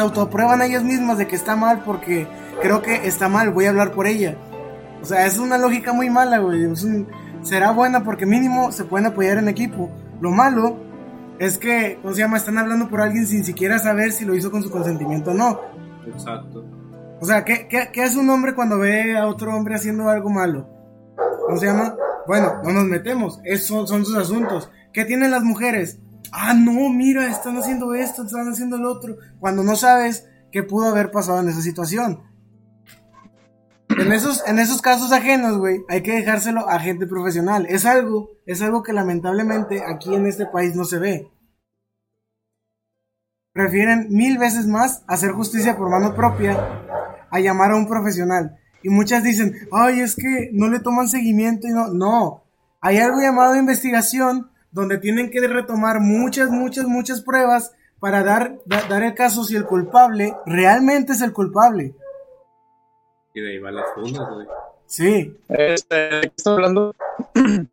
[0.00, 2.26] Se autoaprueban a ellas mismas de que está mal porque
[2.62, 4.34] creo que está mal, voy a hablar por ella.
[5.02, 6.64] O sea, es una lógica muy mala, güey.
[6.64, 7.06] Un-
[7.42, 9.90] será buena porque mínimo se pueden apoyar en equipo.
[10.22, 10.78] Lo malo
[11.38, 12.38] es que, ¿cómo se llama?
[12.38, 15.60] Están hablando por alguien sin siquiera saber si lo hizo con su consentimiento o no.
[16.06, 16.64] Exacto.
[17.20, 20.30] O sea, ¿qué, qué, qué hace un hombre cuando ve a otro hombre haciendo algo
[20.30, 20.66] malo?
[21.44, 21.94] ¿Cómo se llama?
[22.26, 23.38] Bueno, no nos metemos.
[23.44, 24.70] Esos son sus asuntos.
[24.94, 25.98] ¿Qué tienen las mujeres?
[26.32, 29.16] Ah, no, mira, están haciendo esto, están haciendo el otro.
[29.38, 32.22] Cuando no sabes qué pudo haber pasado en esa situación.
[33.88, 37.66] En esos, en esos casos ajenos, güey, hay que dejárselo a gente profesional.
[37.68, 41.30] Es algo, es algo que lamentablemente aquí en este país no se ve.
[43.52, 46.56] Prefieren mil veces más hacer justicia por mano propia
[47.30, 48.56] a llamar a un profesional.
[48.82, 51.88] Y muchas dicen, ay, es que no le toman seguimiento y no.
[51.88, 52.44] No,
[52.80, 58.82] hay algo llamado investigación donde tienen que retomar muchas, muchas, muchas pruebas para dar, da-
[58.88, 61.94] dar el caso si el culpable realmente es el culpable.
[63.34, 64.46] Y de ahí van las fundas, güey.
[64.86, 65.36] Sí.
[65.48, 66.94] Este, ¿de qué estás hablando?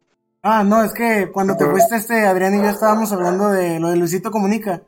[0.50, 3.90] Ah, no, es que cuando te fuiste, este, Adrián y yo estábamos hablando de lo
[3.90, 4.82] de Luisito Comunica.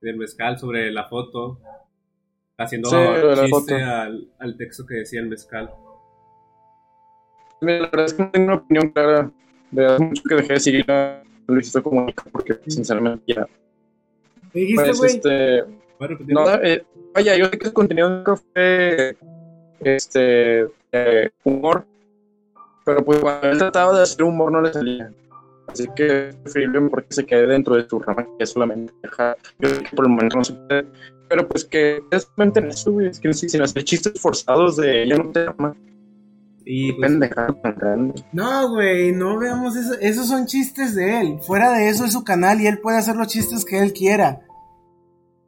[0.00, 1.58] Del mezcal sobre la foto.
[2.58, 3.74] Haciendo Sí, de la chiste foto.
[3.74, 5.70] al, al texto que decía el mezcal.
[7.62, 9.30] La verdad es que no tengo una opinión clara.
[9.70, 13.46] De hace mucho que dejé de seguir a Luisito Comunica porque sinceramente ya.
[14.52, 15.64] ¿Qué dijiste, Pues, este,
[16.28, 19.16] no, eh, vaya, yo sé que el contenido nunca fue
[19.80, 21.86] este eh, humor,
[22.84, 25.10] pero pues cuando él trataba de hacer humor no le salía.
[25.68, 29.38] Así que es preferible porque se quede dentro de su rama, que es solamente dejar.
[29.58, 30.84] Yo sé que por el momento no se puede,
[31.28, 33.06] pero pues que es solamente en eso, güey.
[33.06, 35.74] Es que si- sin hacer chistes forzados de ella no te ama.
[36.64, 37.10] Y pues.
[38.32, 39.94] No, güey, no veamos eso.
[40.00, 41.38] Esos son chistes de él.
[41.46, 44.40] Fuera de eso es su canal y él puede hacer los chistes que él quiera.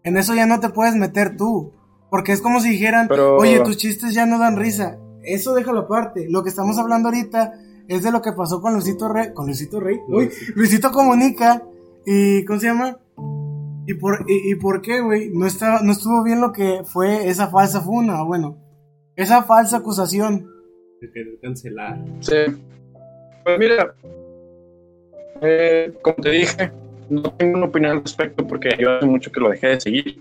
[0.02, 1.72] En eso ya no te puedes meter tú.
[2.10, 4.98] Porque es como si dijeran, Pero- oye, tus chistes ya no dan risa.
[5.24, 6.26] Eso déjalo aparte.
[6.28, 7.54] Lo que estamos hablando ahorita
[7.88, 9.32] es de lo que pasó con Luisito Rey.
[9.34, 9.98] Con Luisito Rey.
[10.08, 11.62] Uy, Luisito Comunica.
[12.06, 12.98] Y, ¿cómo se llama?
[13.86, 15.30] ¿Y por, y, y por qué, güey?
[15.32, 18.22] No, estaba, no estuvo bien lo que fue esa falsa funa.
[18.22, 18.58] Bueno,
[19.16, 20.46] esa falsa acusación.
[21.06, 21.96] De querer cancelar.
[22.20, 22.36] Sí.
[23.44, 23.94] Pues mira,
[25.42, 26.70] eh, como te dije,
[27.10, 30.18] no tengo una opinión al respecto porque yo hace mucho que lo dejé de seguir.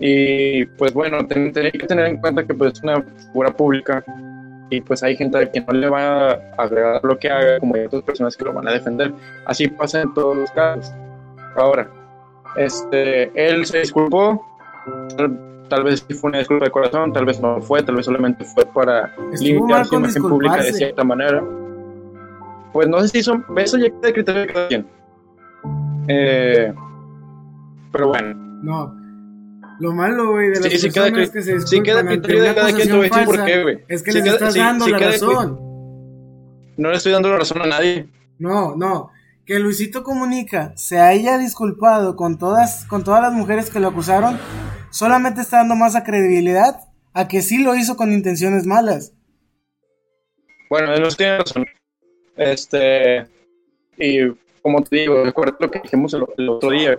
[0.00, 4.04] Y pues bueno, ten- tenéis que tener en cuenta que pues es una figura pública
[4.70, 7.74] y pues hay gente a que no le va a agradar lo que haga, como
[7.74, 9.12] hay otras personas que lo van a defender.
[9.46, 10.92] Así pasa en todos los casos.
[11.56, 11.88] Ahora,
[12.56, 14.42] este, él se disculpó,
[15.68, 18.44] tal, vez sí fue una disculpa de corazón, tal vez no fue, tal vez solamente
[18.44, 21.42] fue para limpiar su imagen pública de cierta manera.
[22.72, 24.86] Pues no sé si son, eso ya queda de criterio de cada quien.
[26.08, 26.72] Eh,
[27.92, 29.04] pero bueno, No.
[29.80, 32.42] Lo malo, güey, de las Sí, sí queda personas cri- que se si queda criterio
[32.44, 33.78] de cada quien, te voy a decir por qué, güey.
[33.88, 35.58] Es que Si les queda- estás dando la queda- razón.
[36.76, 38.08] No le estoy dando la razón a nadie.
[38.38, 39.10] No, no.
[39.44, 44.38] Que Luisito Comunica se haya disculpado con todas, con todas las mujeres que lo acusaron,
[44.94, 46.76] solamente está dando más a credibilidad
[47.12, 49.12] a que sí lo hizo con intenciones malas.
[50.70, 51.66] Bueno, él no tiene razón.
[52.36, 53.26] Este,
[53.98, 54.28] y
[54.62, 56.98] como te digo, recuerda lo que dijimos el, el otro día.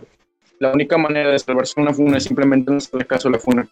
[0.59, 3.67] La única manera de salvarse una funa es simplemente no hacerle caso a la funa.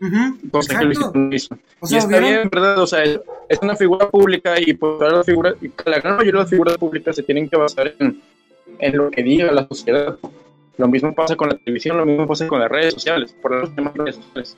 [0.00, 1.10] Ujú, Cosa que hizo.
[1.12, 2.28] O y sea, está ¿vieron?
[2.28, 2.78] bien, ¿verdad?
[2.78, 6.16] O sea, es, es una figura pública y pues todas las figuras, y la gran
[6.16, 8.22] mayoría de las figuras públicas se tienen que basar en,
[8.78, 10.16] en lo que diga la sociedad.
[10.80, 13.66] Lo mismo pasa con la televisión, lo mismo pasa con las redes sociales, por eso
[13.66, 14.56] se llaman redes sociales.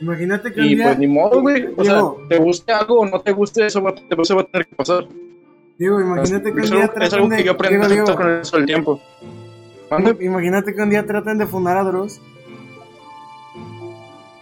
[0.00, 1.66] Imagínate que un Y día- pues ni modo, güey.
[1.76, 2.20] O sea, Diego.
[2.28, 5.06] te guste algo o no te guste, eso va, eso va a tener que pasar.
[5.78, 7.36] Digo, imagínate que un Es día algo, es traten algo de.
[7.36, 9.00] que yo aprendí Digo, a aceptar Diego, con el paso del tiempo.
[9.90, 10.24] ¿Mande?
[10.24, 12.20] imagínate que un día traten de fundar a Dross.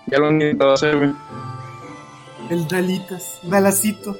[0.07, 1.11] Ya lo han intentado hacer, güey.
[2.51, 4.17] El Dalitas, Dalacito.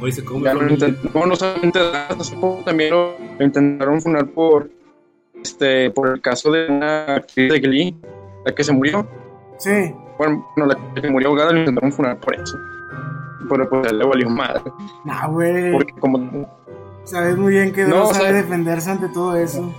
[0.00, 3.44] Hoy se come Ya lo el- intentaron, no, no solamente hace poco también lo, lo
[3.44, 4.68] intentaron funar por
[5.42, 7.96] este por el caso de una actriz de Glee,
[8.44, 9.06] la que se murió.
[9.58, 12.58] Sí, Bueno, no, la que murió ahogada lo intentaron funar por eso.
[13.48, 14.62] Pero pues le valió madre.
[15.04, 15.72] nah, güey.
[15.72, 16.48] Porque como
[17.04, 19.72] Sabes muy bien que No, Dross o sea- sabe defenderse ante todo eso.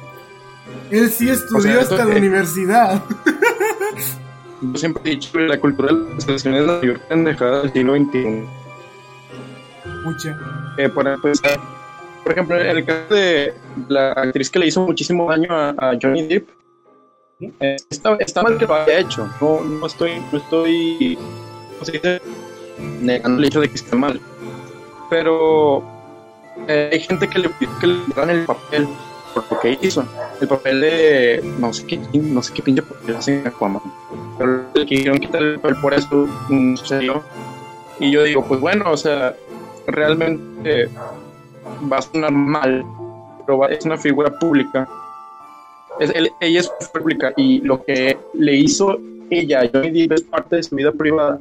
[0.92, 3.02] Él sí estudió O sea, hasta la universidad.
[4.62, 7.72] yo siempre he dicho que la cultura de las estaciones es la mayor pendejada del
[7.74, 8.44] siglo XXI.
[10.04, 10.38] Mucha.
[10.78, 11.60] Eh, para empezar,
[12.24, 13.54] por ejemplo, el caso de
[13.90, 16.50] la actriz que le hizo muchísimo daño a, a Johnny Depp,
[17.60, 19.30] eh, está, está mal que lo haya hecho.
[19.42, 21.18] No, no estoy, no estoy,
[21.74, 22.22] ¿cómo se dice?
[23.02, 24.20] negando el hecho de que esté mal.
[25.10, 25.84] Pero
[26.68, 27.50] eh, hay gente que le
[27.80, 28.88] que le dan el papel
[29.34, 30.06] por lo que hizo.
[30.42, 33.82] El papel de, no sé qué, no sé qué pinche papel hace en Aquaman.
[34.38, 37.24] Pero le quisieron quitar el papel por eso, no sucedió.
[38.00, 39.36] Y yo digo, pues bueno, o sea,
[39.88, 40.90] realmente
[41.92, 42.86] va a sonar mal,
[43.46, 44.88] pero es una figura pública.
[46.00, 49.00] Ella es pública y lo que le hizo
[49.30, 51.40] ella, Johnny Depp, es parte de su vida privada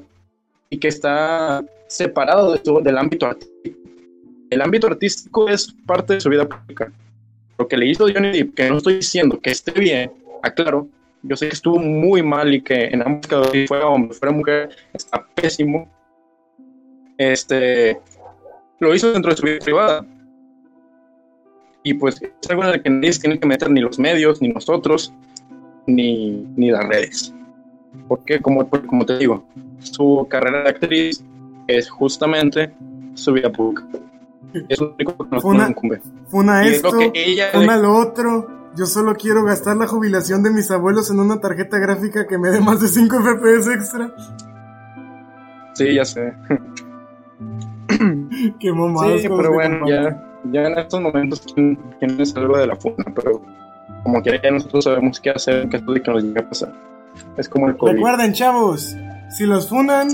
[0.71, 3.79] y que está separado del ámbito artístico.
[4.51, 6.93] El ámbito artístico es parte de su vida pública.
[7.59, 10.13] Lo que le hizo Johnny Depp, que no estoy diciendo que esté bien,
[10.43, 10.89] aclaro,
[11.23, 14.35] yo sé que estuvo muy mal y que en ambos casos, si fuera hombre, fuera
[14.35, 15.89] mujer, está pésimo.
[17.17, 18.01] Este,
[18.81, 20.05] lo hizo dentro de su vida privada.
[21.83, 24.49] Y pues es algo en el que nadie tiene que meter, ni los medios, ni
[24.49, 25.13] nosotros,
[25.87, 27.35] ni, ni las redes.
[28.09, 29.45] Porque, como, como te digo,
[29.81, 31.25] su carrera de actriz
[31.67, 32.73] es justamente
[33.15, 33.85] su vida pública.
[34.69, 36.01] Es lo único que nos, Fue una- nos incumbe.
[36.29, 38.49] Funa Y es esto, lo que ella funa lo otro.
[38.77, 42.49] Yo solo quiero gastar la jubilación de mis abuelos en una tarjeta gráfica que me
[42.51, 44.15] dé más de 5 FPS extra.
[45.75, 46.33] Sí, ya sé.
[48.59, 52.67] Qué mamadas Sí, pero bueno, ya, ya en estos momentos, ¿quién, quién es algo de
[52.67, 53.05] la funa?
[53.15, 53.43] Pero
[54.03, 56.73] como quiera, ya nosotros sabemos qué hacer en caso de que nos llegue a pasar.
[57.37, 57.93] Es como el COVID.
[57.93, 58.97] Recuerden, chavos,
[59.31, 60.09] si los funan,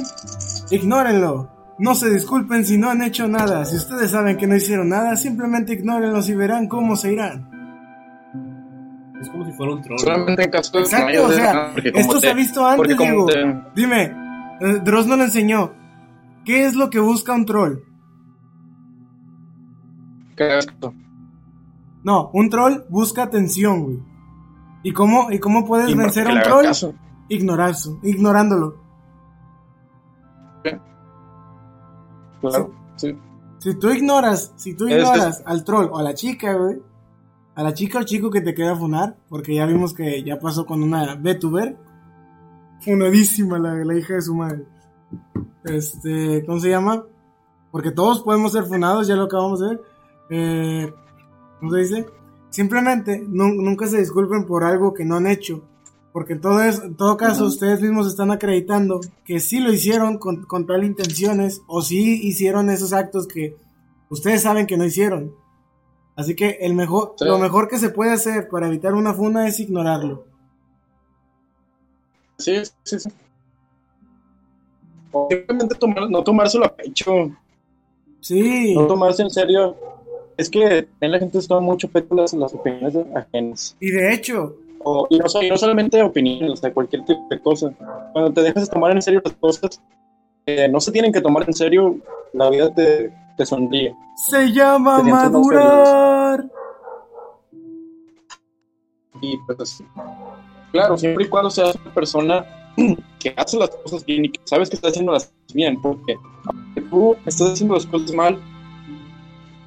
[0.71, 1.49] ignórenlo.
[1.79, 3.65] No se disculpen si no han hecho nada.
[3.65, 7.49] Si ustedes saben que no hicieron nada, simplemente ignórenlos y verán cómo se irán.
[9.21, 9.99] Es como si fuera un troll.
[9.99, 12.67] Solamente en caso de que no Exacto, o sea, nada, esto se te- ha visto
[12.67, 13.27] antes, Diego.
[13.27, 14.03] te- Dime,
[14.61, 15.73] eh, Dross no lo enseñó.
[16.45, 17.79] ¿Qué es lo que busca un troll?
[22.05, 23.99] No, un troll busca atención, güey.
[24.83, 26.65] ¿Y cómo, y cómo puedes Y vencer a un troll?
[26.65, 26.95] caso.
[27.29, 28.77] Ignorarlo, ignorándolo.
[32.41, 33.17] Claro, sí.
[33.59, 36.81] Si tú ignoras, si tú ignoras al troll o a la chica, güey,
[37.57, 40.65] a la chica o chico que te queda funar, porque ya vimos que ya pasó
[40.65, 41.77] con una VTuber,
[42.81, 44.65] funadísima la, la hija de su madre.
[45.65, 47.03] Este, ¿cómo se llama?
[47.73, 49.81] Porque todos podemos ser funados, ya lo acabamos de ver.
[50.31, 50.93] Eh,
[51.61, 52.07] ¿Cómo se dice?
[52.51, 55.63] Simplemente nu- nunca se disculpen por algo que no han hecho.
[56.13, 60.19] Porque en todo, es- en todo caso, ustedes mismos están acreditando que sí lo hicieron
[60.19, 63.57] con, con tal intenciones o sí hicieron esos actos que
[64.09, 65.33] ustedes saben que no hicieron.
[66.17, 67.25] Así que el mejor, Sí.
[67.27, 70.25] lo mejor que se puede hacer para evitar una funa es ignorarlo.
[72.39, 73.11] Sí, sí, sí.
[75.13, 77.31] O simplemente tomar, no tomárselo a pecho,
[78.21, 79.77] Sí, no tomarse en serio.
[80.39, 83.77] Es que en la gente toma mucho pecho las, las opiniones de ajenas.
[83.81, 87.41] y de hecho, O- y, no, y no solamente opiniones, o sea, cualquier tipo de
[87.41, 87.73] cosa.
[88.13, 89.83] Cuando te dejas de tomar en serio las cosas,
[90.47, 91.97] eh, no se tienen que tomar en serio,
[92.33, 93.93] la vida te, te sonríe.
[94.17, 96.47] se llama Te madurar.
[99.21, 99.83] Y pues.
[100.71, 102.47] Claro, siempre y cuando seas una persona
[103.19, 106.17] que hace las cosas bien y que sabes que está haciendo las cosas bien, porque
[106.45, 108.39] aunque tú estás haciendo las cosas mal,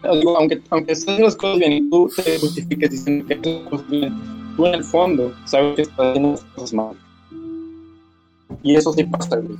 [0.09, 3.61] digo, aunque, aunque estés haciendo las cosas bien y tú te justifiques diciendo que haces
[3.61, 6.95] las cosas bien, tú en el fondo sabes que estás haciendo las cosas mal.
[8.63, 9.57] Y eso sí pasa, güey.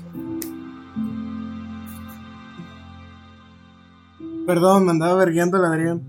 [4.45, 6.01] Perdón, me andaba vergueando el Adrián.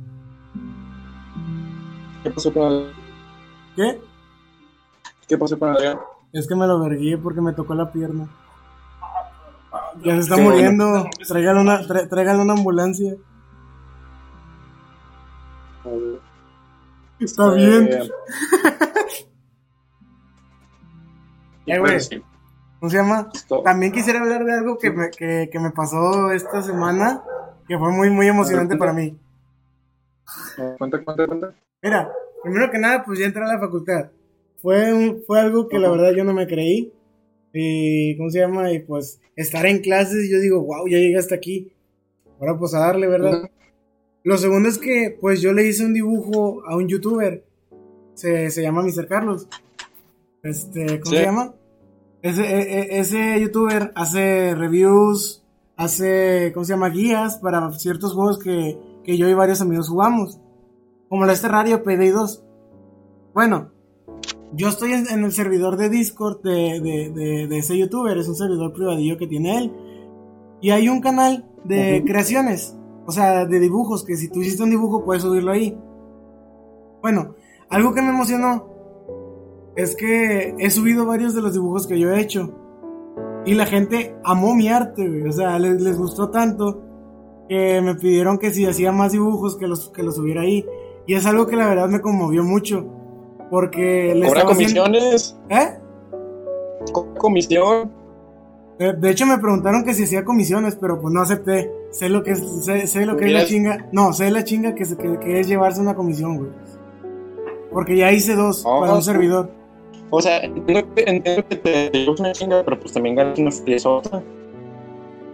[2.23, 2.93] ¿Qué pasó con Adrián?
[3.77, 4.01] ¿Qué?
[5.29, 5.99] ¿Qué pasó con Adrián?
[6.33, 8.29] Es que me lo vergué porque me tocó la pierna.
[10.03, 11.09] Ya se está muriendo.
[11.27, 13.17] Tráigale una, tráigale una ambulancia.
[17.23, 17.89] Está bien.
[21.67, 21.93] Eh, güey.
[21.93, 22.23] pues, sí,
[22.81, 23.31] ¿Cómo se llama?
[23.65, 27.23] También quisiera hablar de algo que me, que, que me pasó esta semana.
[27.69, 29.17] que fue muy, muy emocionante para mí.
[30.79, 31.55] Cuenta, cuenta, cuenta.
[31.81, 32.11] Mira,
[32.43, 34.11] primero que nada, pues ya entré a la facultad.
[34.61, 36.93] Fue, un- fue algo que la verdad yo no me creí.
[37.53, 38.73] Y, ¿cómo se llama?
[38.73, 41.73] Y pues estar en clases, yo digo, wow, ya llegué hasta aquí.
[42.41, 43.49] Ahora pues a darle, ¿verdad?
[44.25, 47.45] Lo segundo es que, pues yo le hice un dibujo a un youtuber.
[48.15, 49.07] Se, se llama Mr.
[49.09, 49.49] Carlos.
[50.43, 51.17] Este, ¿cómo Sí.
[51.17, 51.55] se llama?
[52.23, 55.45] Ese, e- e- ese youtuber hace reviews,
[55.77, 56.91] hace, ¿cómo se llama?
[56.91, 60.39] Guías para ciertos juegos que, que yo y varios amigos jugamos.
[61.09, 62.43] Como la este Terraria PD2.
[63.35, 63.73] Bueno,
[64.55, 68.17] yo estoy en, en el servidor de Discord de, de, de, de ese youtuber.
[68.19, 69.73] Es un servidor privadillo que tiene él.
[70.61, 72.77] Y hay un canal de creaciones.
[73.07, 74.05] O sea, de dibujos.
[74.05, 75.77] Que si tú hiciste un dibujo puedes subirlo ahí.
[77.03, 77.35] Bueno,
[77.69, 78.69] algo que me emocionó
[79.77, 82.51] es que he subido varios de los dibujos que yo he hecho.
[83.45, 85.29] Y la gente amó mi arte, güey.
[85.29, 86.81] O sea, les, les gustó tanto
[87.49, 90.65] que me pidieron que si hacía más dibujos que los, que los subiera ahí.
[91.07, 92.87] Y es algo que la verdad me conmovió mucho.
[93.51, 95.37] Porque le ¿Cobra haciendo- comisiones?
[95.51, 95.79] ¿Eh?
[96.93, 97.93] ¿Cobra comisión?
[98.79, 101.71] Eh, De hecho me preguntaron que si hacía comisiones, pero pues no acepté.
[101.93, 103.87] Sé lo que es, sé, sé lo que es la chinga.
[103.93, 106.51] No, sé la chinga que, que, que es llevarse una comisión, güey.
[107.71, 109.51] Porque ya hice dos Oh, para un servidor.
[110.11, 113.39] O sea, entiendo que, entiendo que te, te llevas una chinga, pero pues también ganas
[113.39, 114.23] una friesota.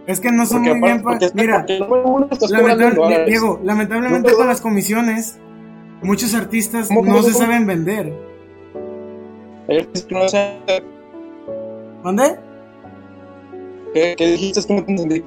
[0.07, 0.99] Es que no son Porque muy bien.
[1.01, 1.65] aparte, pa- porque es que Mira,
[2.77, 3.25] lamentable-.
[3.25, 5.37] Diego, lamentablemente No, con las comisiones,
[6.01, 7.45] muchos artistas ¿Cómo, no se cómo?
[7.45, 8.13] saben vender.
[12.03, 12.37] ¿Mande?
[13.93, 14.59] ¿qué, qué dijiste?
[14.61, 15.23] Es que no te entendí.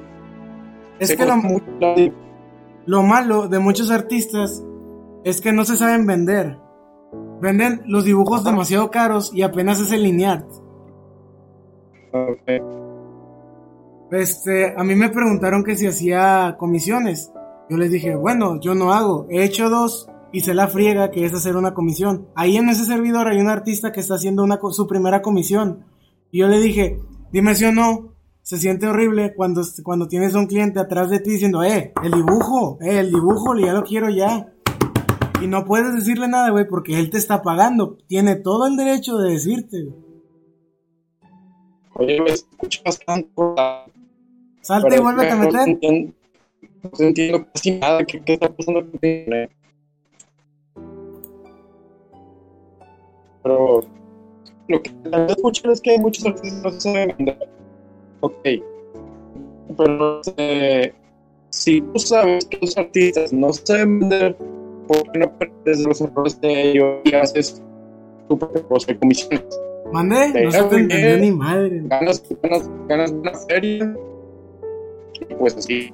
[0.99, 1.25] Es Se que
[2.85, 4.63] lo, malo de muchos artistas
[5.23, 6.57] es que no se saben vender.
[7.41, 10.45] Venden los dibujos demasiado caros y apenas es el linear.
[14.11, 17.31] Este, a mí me preguntaron que si hacía comisiones.
[17.69, 19.25] Yo les dije, bueno, yo no hago.
[19.29, 22.27] He hecho dos y sé la friega que es hacer una comisión.
[22.35, 25.85] Ahí en ese servidor hay un artista que está haciendo una, su primera comisión.
[26.31, 26.99] Y yo le dije,
[27.31, 28.12] dime si o no,
[28.43, 32.77] se siente horrible cuando, cuando tienes un cliente atrás de ti diciendo, eh, el dibujo,
[32.81, 34.53] eh, el dibujo, ya lo quiero ya.
[35.41, 37.97] Y no puedes decirle nada, güey, porque él te está pagando.
[38.07, 39.83] Tiene todo el derecho de decirte.
[39.83, 39.95] güey.
[41.95, 43.55] Oye, me escuchas tanto.
[44.61, 45.67] Salta y vuélvete a no meter.
[45.69, 46.13] entiendo-
[46.83, 48.03] No entiendo casi nada.
[48.05, 49.31] ¿Qué, qué está pasando contigo?
[53.43, 53.83] Pero
[54.67, 57.49] lo que también escucho es que hay muchos artistas que no se saben vender.
[58.23, 58.47] Ok.
[59.77, 60.93] Pero eh,
[61.49, 64.37] si tú sabes que los artistas no saben vender,
[64.87, 67.61] ¿por qué no aprendes de los errores de ellos y haces
[68.29, 69.59] tu propia cosa de comisiones?
[69.91, 71.81] Mande, no se te entendió ni madre.
[71.83, 73.93] Ganas, ganas, ganas una feria.
[75.29, 75.93] y Pues así.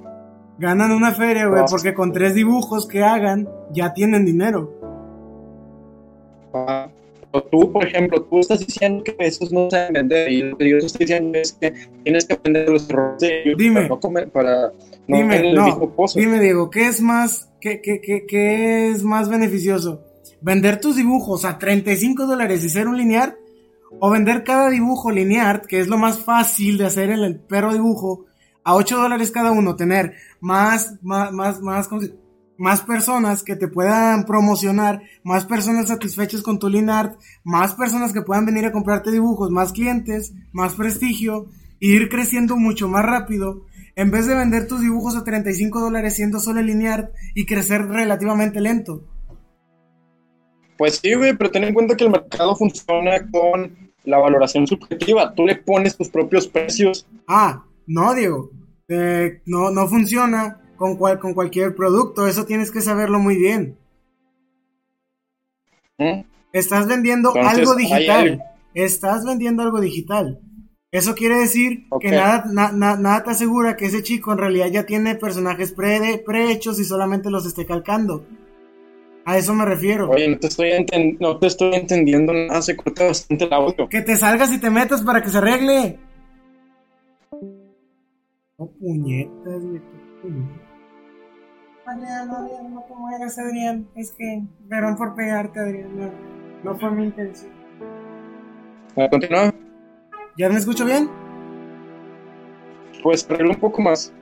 [0.60, 4.72] Ganan una feria, güey, porque con tres dibujos que hagan ya tienen dinero.
[6.54, 6.90] Ah,
[7.52, 10.78] tú, por ejemplo, tú estás diciendo que esos no saben vender y lo que yo
[10.78, 11.74] estoy diciendo es que
[12.04, 13.76] tienes que aprender de los errores de ellos Dime.
[13.76, 14.74] para no comer, para
[15.08, 16.20] no Dime, el no, mismo pozo.
[16.20, 20.04] Dime, Diego, ¿qué es más, qué, qué, qué, qué es más beneficioso?
[20.42, 23.38] ¿Vender tus dibujos a 35 dólares y ser un linear?
[24.00, 27.74] ¿O vender cada dibujo linear, que es lo más fácil de hacer en el perro
[27.74, 28.26] dibujo,
[28.64, 29.76] a 8 dólares cada uno?
[29.76, 32.14] Tener más, más, más, más, ¿cómo se-
[32.60, 38.22] más personas que te puedan promocionar, más personas satisfechas con tu linear, más personas que
[38.22, 41.48] puedan venir a comprarte dibujos, más clientes, más prestigio,
[41.80, 46.18] e ir creciendo mucho más rápido, en vez de vender tus dibujos a 35 dólares
[46.18, 49.06] siendo solo linear y crecer relativamente lento.
[50.78, 55.34] Pues sí, güey, pero ten en cuenta que el mercado funciona con la valoración subjetiva.
[55.34, 57.08] Tú le pones tus propios precios.
[57.26, 58.52] Ah, no, Diego.
[58.90, 62.26] Eh, no, no funciona con, cual- con cualquier producto.
[62.28, 63.78] Eso tienes que saberlo muy bien.
[66.00, 66.26] ¿eh?
[66.54, 68.44] Estás vendiendo Entonces, algo hay digital.
[68.74, 70.40] Estás vendiendo algo digital.
[70.92, 74.68] Eso quiere decir que nada, na- na- nada te asegura que ese chico en realidad
[74.72, 78.26] ya tiene personajes pre prehechos y solamente los esté calcando.
[79.26, 80.10] A eso me refiero.
[80.10, 83.88] Oye, no te estoy, enten- no te estoy entendiendo nada, se corta bastante el audio.
[83.88, 86.00] Que te salgas y te metas para que se arregle.
[88.58, 89.82] No puñetas, qué
[90.24, 90.59] puñetas.
[91.90, 93.88] Adrián, Adrián, no te mueras, Adrián.
[93.96, 95.90] Es que verán por pegarte, Adrián.
[95.98, 96.12] No,
[96.64, 97.52] no fue mi intención.
[98.96, 99.54] ¿Me continúa?
[100.38, 101.10] ¿Ya me escucho bien?
[103.02, 104.14] Pues arregla un poco más.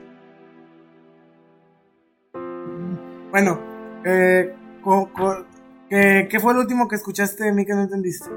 [3.30, 3.60] Bueno,
[4.06, 5.44] eh, co- co-
[5.90, 8.30] ¿qué, qué fue lo último que escuchaste de mí que no entendiste?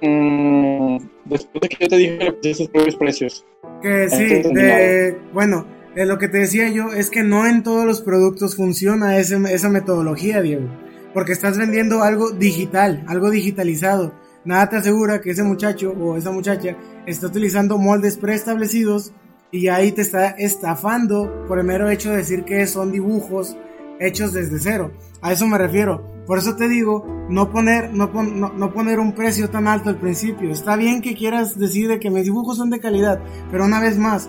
[0.00, 3.46] Mm, después de que yo te dije le pusiste tus propios precios.
[3.82, 4.24] Que sí,
[4.54, 5.66] de, bueno,
[6.00, 9.40] eh, lo que te decía yo es que no en todos los productos funciona ese-
[9.52, 10.68] esa metodología, Diego.
[11.14, 14.12] Porque estás vendiendo algo digital, algo digitalizado.
[14.44, 16.76] Nada te asegura que ese muchacho o esa muchacha
[17.06, 19.12] está utilizando moldes preestablecidos
[19.50, 23.56] y ahí te está estafando por el mero hecho de decir que son dibujos
[24.00, 24.92] hechos desde cero.
[25.22, 26.04] A eso me refiero.
[26.26, 29.88] Por eso te digo, no poner, no, pon- no, no poner un precio tan alto
[29.88, 30.50] al principio.
[30.52, 33.18] Está bien que quieras decir de que mis dibujos son de calidad,
[33.50, 34.28] pero una vez más,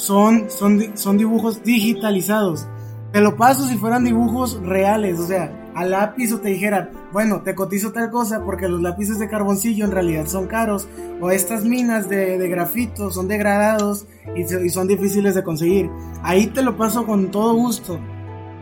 [0.00, 2.66] son, son, son dibujos digitalizados.
[3.12, 7.42] Te lo paso si fueran dibujos reales, o sea, a lápiz o te dijera, bueno,
[7.42, 10.88] te cotizo tal cosa porque los lápices de carboncillo en realidad son caros,
[11.20, 15.90] o estas minas de, de grafito son degradados y, son difíciles de conseguir.
[16.22, 17.98] Ahí te lo paso con todo gusto.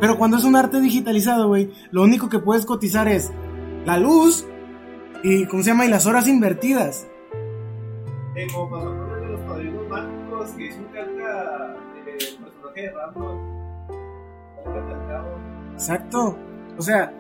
[0.00, 3.30] Pero cuando es un arte digitalizado, güey, lo único que puedes cotizar es
[3.84, 4.44] la luz
[5.22, 5.86] y, ¿cómo se llama?
[5.86, 7.06] Y las horas invertidas.
[8.70, 9.07] Pasó
[10.38, 11.74] mágicos, que calca
[12.04, 13.58] del personaje de Rambo.
[15.74, 16.36] Exacto.
[16.78, 17.12] O sea,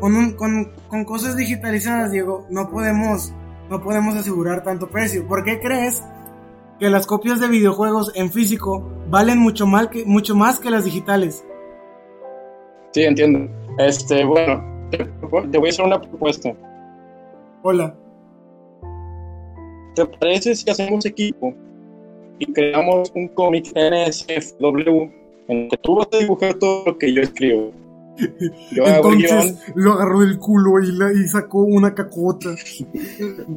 [0.00, 3.32] con, un- con, con cosas digitalizadas, Diego, no podemos,
[3.68, 5.26] no podemos asegurar tanto precio.
[5.26, 6.02] ¿Por qué crees
[6.78, 10.84] que las copias de videojuegos en físico valen mucho, mal que, mucho más que las
[10.84, 11.44] digitales?
[12.92, 13.48] Sí, entiendo.
[13.78, 16.52] Este, bueno, te, te voy a hacer una propuesta.
[17.62, 17.94] Hola.
[19.94, 21.54] ¿Te parece si hacemos equipo
[22.40, 25.10] y creamos un cómic NSFW
[25.48, 27.72] en el que tú vas a dibujar todo lo que yo escribo?
[28.72, 28.84] Yo.
[28.84, 32.50] Entonces lo agarró del culo y, la, y sacó una cacota.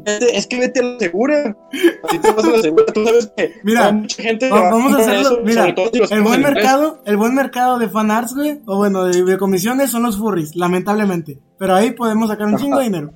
[0.05, 1.57] Es que vete a la segura.
[2.03, 2.85] Así te vas a la segura.
[2.93, 5.19] Tú sabes que Mira, mucha gente Va- vamos a hacerlo.
[5.21, 6.53] eso, Mira, si el buen inglés.
[6.53, 10.55] mercado, el buen mercado de fanarts, güey, o bueno, de, de comisiones son los furries,
[10.55, 11.39] lamentablemente.
[11.59, 12.63] Pero ahí podemos sacar un Ajá.
[12.63, 13.11] chingo de dinero.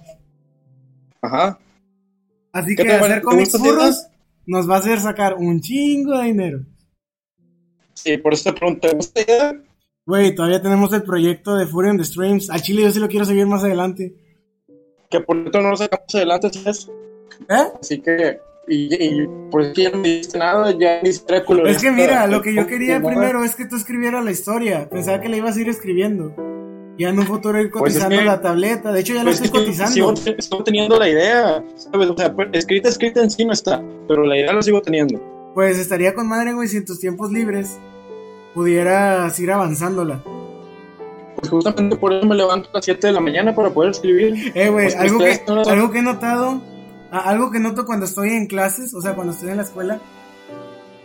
[1.22, 1.59] Ajá.
[2.51, 4.06] Así ¿Qué que hacer ¿Te cómics furros
[4.47, 6.59] nos va a hacer sacar un chingo de dinero.
[7.93, 9.63] Sí, por eso te pregunto, ¿te gusta la idea?
[10.05, 12.49] Güey, todavía tenemos el proyecto de Fury on the Streams.
[12.49, 14.15] Al chile yo sí lo quiero seguir más adelante.
[15.09, 16.89] Que por esto no lo sacamos adelante, ¿sabes?
[17.49, 17.67] ¿Eh?
[17.79, 18.39] Así que,
[18.69, 22.41] y, y por eso ya no me dijiste nada, ya ni Es que mira, lo
[22.41, 24.89] que yo quería primero es que tú escribieras la historia.
[24.89, 26.33] Pensaba que la ibas a ir escribiendo.
[26.97, 28.91] Ya en un futuro ir Pues es cotizando que- la tableta.
[28.91, 30.15] De hecho, ya la Pues estoy es que cotizando.
[30.15, 32.09] Sigo, sigo teniendo la idea, ¿sabes?
[32.09, 35.21] O sea, pues, escrita, escrita en sí no está, pero la idea la sigo teniendo.
[35.53, 37.77] Pues estaría con madre, güey, si en tus tiempos libres
[38.53, 40.23] pudieras ir avanzándola.
[41.35, 44.51] Pues justamente por eso me levanto a las 7 de la mañana para poder escribir.
[44.55, 46.61] Eh, güey, Pues algo, que, no lo- algo que he notado,
[47.11, 49.99] algo que noto cuando estoy en clases, o sea, cuando estoy en la escuela,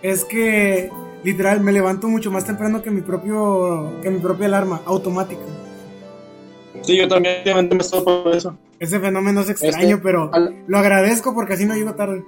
[0.01, 0.91] es que
[1.23, 5.43] literal me levanto mucho más temprano que mi propio, que mi propia alarma automática.
[6.81, 8.57] Sí, yo también me estoy por eso.
[8.79, 12.25] Ese fenómeno es extraño, Este, pero al- lo agradezco porque así no llego tarde.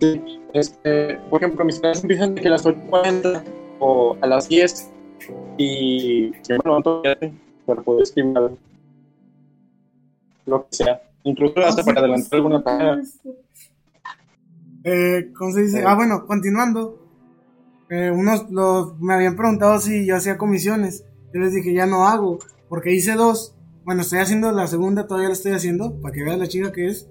[0.00, 3.42] Sí, este, por ejemplo, mis clases empiezan de que a las 8.40
[3.80, 4.90] o a las 10
[5.58, 7.02] y yo me levanto
[7.66, 8.34] para poder escribir.
[10.46, 11.02] Lo que sea.
[11.24, 13.02] Incluso hasta para adelantar alguna página.
[14.84, 15.84] Eh, ¿Cómo se dice?
[15.86, 16.98] Ah, bueno, continuando.
[17.90, 21.04] Eh, unos los, me habían preguntado si yo hacía comisiones.
[21.32, 22.38] Yo les dije, ya no hago,
[22.72, 23.54] porque hice dos.
[23.84, 26.86] Bueno, estoy haciendo la segunda, todavía la estoy haciendo, para que veas la chica que
[26.86, 27.06] es.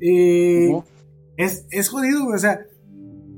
[0.00, 0.72] Y
[1.36, 2.60] es, es jodido, güey, o sea,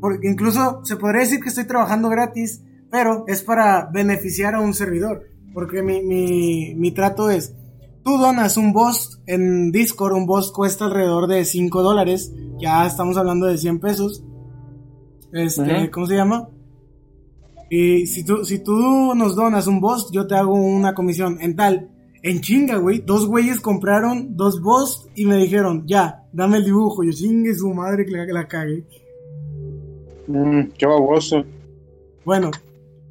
[0.02, 4.74] porque incluso se podría decir que estoy trabajando gratis, pero es para beneficiar a un
[4.74, 5.22] servidor.
[5.54, 7.54] Porque mi, mi, mi trato es,
[8.04, 13.16] tú donas un boss en Discord, un boss cuesta alrededor de 5 dólares, ya estamos
[13.16, 14.22] hablando de 100 pesos.
[15.32, 15.90] Este.
[15.90, 16.50] ¿cómo se llama?
[17.70, 21.56] Y si tú, si tú nos donas un boss, yo te hago una comisión en
[21.56, 21.90] tal.
[22.22, 23.00] En chinga, güey.
[23.00, 27.02] Dos güeyes compraron dos boss y me dijeron, ya, dame el dibujo.
[27.04, 28.84] Yo chingue su madre que la, la cague.
[30.26, 31.44] Mm, qué baboso.
[32.24, 32.50] Bueno,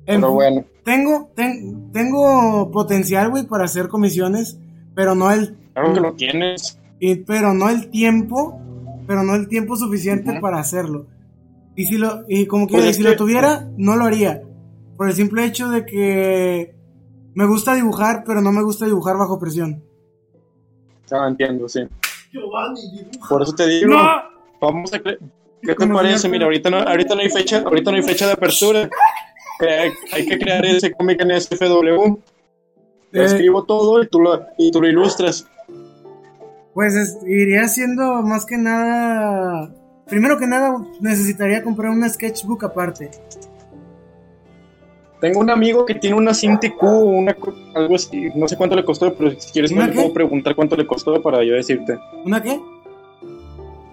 [0.06, 0.66] en Pero bueno.
[0.84, 4.58] tengo, ten- tengo potencial, güey, para hacer comisiones,
[4.96, 6.80] pero no el, Claro que lo tienes.
[7.00, 8.60] y- pero no el tiempo,
[9.06, 11.06] pero no el tiempo suficiente para hacerlo.
[11.76, 14.42] Y si lo, y como que Pues es si que- lo tuviera, no lo haría.
[14.98, 16.76] Por el simple hecho de que
[17.34, 19.84] me gusta dibujar, pero no me gusta dibujar bajo presión.
[21.10, 21.82] Ya entiendo, sí.
[22.32, 23.30] Giovanni, dibuja.
[23.30, 23.96] Por eso te digo.
[24.62, 25.18] Vamos a cre-
[25.62, 26.30] ¿Qué te parece?
[26.30, 28.90] Mira, ahorita no, ahorita no hay fecha, ahorita no hay fecha de apertura.
[30.14, 32.18] Hay que crear ese cómic en SFW.
[33.16, 33.26] Eh.
[33.26, 35.48] escribo todo y tú lo, y tú lo ilustras.
[36.74, 39.70] Pues es- iría haciendo más que nada.
[40.08, 43.10] Primero que nada, necesitaría comprar una sketchbook aparte.
[45.22, 47.36] Tengo un amigo que tiene una Cinti Q, una,
[47.76, 50.76] algo así, no sé cuánto le costó, pero si quieres ¿Una me puedo preguntar cuánto
[50.76, 51.98] le costó para yo decirte.
[52.26, 52.60] ¿Una qué?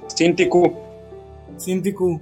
[0.09, 0.73] Cinti Q.
[1.59, 2.21] Cinti Q.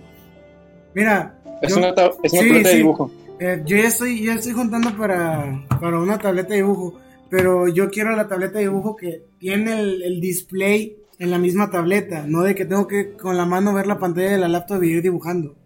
[0.94, 1.88] Mira, Es Yo- una,
[2.22, 3.10] es una Sí, tableta de dibujo.
[3.40, 6.94] Eh, yo ya estoy, ya estoy juntando para, para una tableta de dibujo,
[7.30, 11.70] pero yo quiero la tableta de dibujo que tiene el, el display en la misma
[11.70, 14.82] tableta, no de que tengo que con la mano ver la pantalla de la laptop
[14.84, 15.56] y ir dibujando.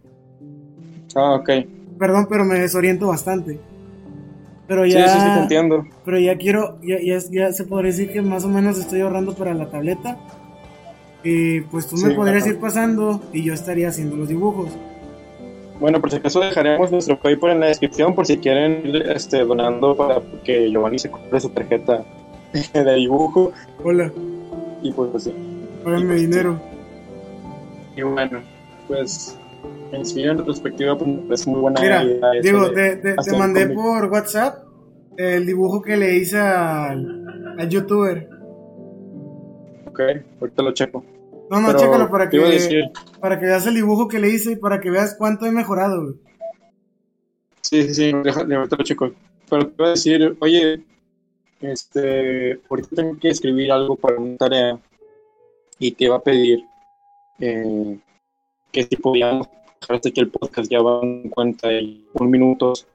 [1.15, 1.51] Ah, ok.
[1.99, 3.61] Perdón, pero me desoriento bastante.
[4.67, 5.85] Pero Sí, ya, sí, sí, te entiendo.
[6.05, 9.35] pero ya quiero, ya, ya, ya se podría decir que más o menos estoy ahorrando
[9.35, 10.17] para la tableta.
[11.23, 14.71] Y pues tú me Sí, podrías ir pasando y yo estaría haciendo los dibujos.
[15.79, 19.45] Bueno, por si acaso dejaremos nuestro PayPal en la descripción por si quieren ir este,
[19.45, 22.05] donando para que Giovanni se compre su tarjeta
[22.73, 23.53] de dibujo.
[23.83, 24.13] Hola,
[24.83, 25.33] Y pues así.
[25.85, 26.61] págame dinero.
[27.97, 28.41] Y bueno,
[28.89, 29.37] pues
[29.93, 32.31] en sí, en retrospectiva, pues me parece muy buena Mira, idea.
[32.43, 33.77] Digo, de te, mandé cómic.
[33.77, 34.65] por WhatsApp
[35.17, 38.29] el dibujo que le hice al, al youtuber.
[39.87, 40.01] Ok,
[40.41, 41.05] ahorita lo checo.
[41.51, 42.85] No, no, Pero chécalo para que, decir,
[43.21, 46.03] para que veas el dibujo que le hice y para que veas cuánto he mejorado.
[46.03, 46.15] güey.
[47.61, 49.13] sí, sí, sí, ahorita lo checo.
[49.51, 50.83] Pero te iba a decir, oye,
[51.63, 54.79] este, ahorita tengo que escribir algo para una tarea
[55.79, 56.65] y te iba a pedir
[57.41, 57.99] eh,
[58.71, 59.49] que si podíamos
[59.81, 62.87] dejar aquí el podcast, ya van 51 minutos.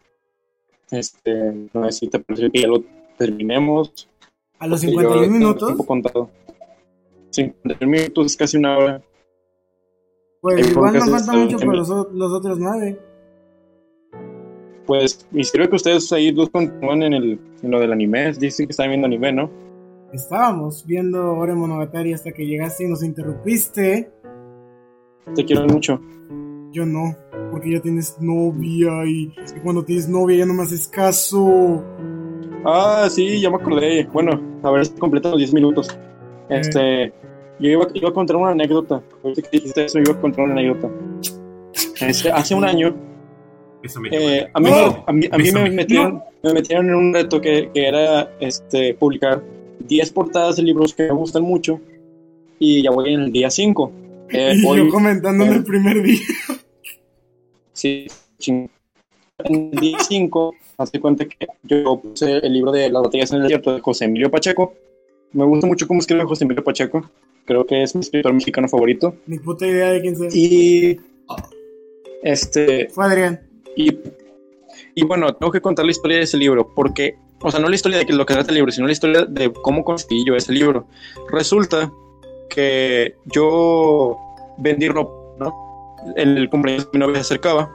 [0.92, 2.84] Este, no sé si te parece que ya lo
[3.18, 4.08] terminemos.
[4.60, 6.30] A los porque yo 51 tengo minutos, tiempo contado.
[7.32, 9.02] 51 minutos es casi una hora.
[10.42, 13.00] pues el igual nos falta está mucho en- para los, los otros nueve.
[14.88, 18.32] Pues, creo que ustedes ahí dos continúan en, el, en lo del anime.
[18.34, 19.50] Dicen que están viendo anime, ¿no?
[20.14, 24.10] Estábamos viendo Ore Monogatari hasta que llegaste y nos interrumpiste.
[25.36, 26.00] Te quiero mucho.
[26.72, 27.16] Yo no,
[27.52, 31.84] porque ya tienes novia y, y cuando tienes novia ya no me haces caso.
[32.66, 34.08] Ah, sí, ya me acordé.
[34.12, 35.98] Bueno, a ver si completan los 10 minutos.
[36.50, 37.14] Este,
[37.60, 39.02] yo iba, iba a contar una anécdota.
[39.24, 40.90] Ahorita que dijiste eso, iba a contar una anécdota.
[42.00, 42.96] Este, hace un año,
[43.88, 44.70] Bésame, eh, a mí,
[45.06, 48.94] a mí, a mí me, metieron, me metieron en un reto que, que era este,
[48.96, 49.42] publicar
[49.80, 51.80] 10 portadas de libros que me gustan mucho.
[52.60, 53.92] Y ya voy en el día 5.
[54.30, 56.20] Eh, y yo comentando en eh, el primer día.
[57.74, 58.08] Sí,
[58.40, 58.70] ching.
[59.40, 63.38] En el día 5, hace cuenta que yo puse el libro de Las batallas en
[63.38, 64.74] el desierto de José Emilio Pacheco.
[65.32, 67.10] Me gusta mucho cómo escribe José Emilio Pacheco.
[67.46, 69.16] Creo que es mi escritor mexicano favorito.
[69.28, 70.30] Ni puta idea de quién sea.
[70.34, 71.00] Y.
[72.24, 72.90] Este.
[72.90, 73.47] Fue Adrián.
[73.78, 73.98] Y,
[74.96, 76.74] y bueno, tengo que contar la historia de ese libro.
[76.76, 77.18] Porque.
[77.40, 79.54] O sea, no la historia de lo que trata el libro, sino la historia de
[79.54, 80.88] cómo conseguí yo ese libro.
[81.30, 81.92] Resulta
[82.50, 84.18] que yo
[84.58, 85.54] vendí ropa, ¿no?
[86.16, 87.72] El cumpleaños de mi novia se acercaba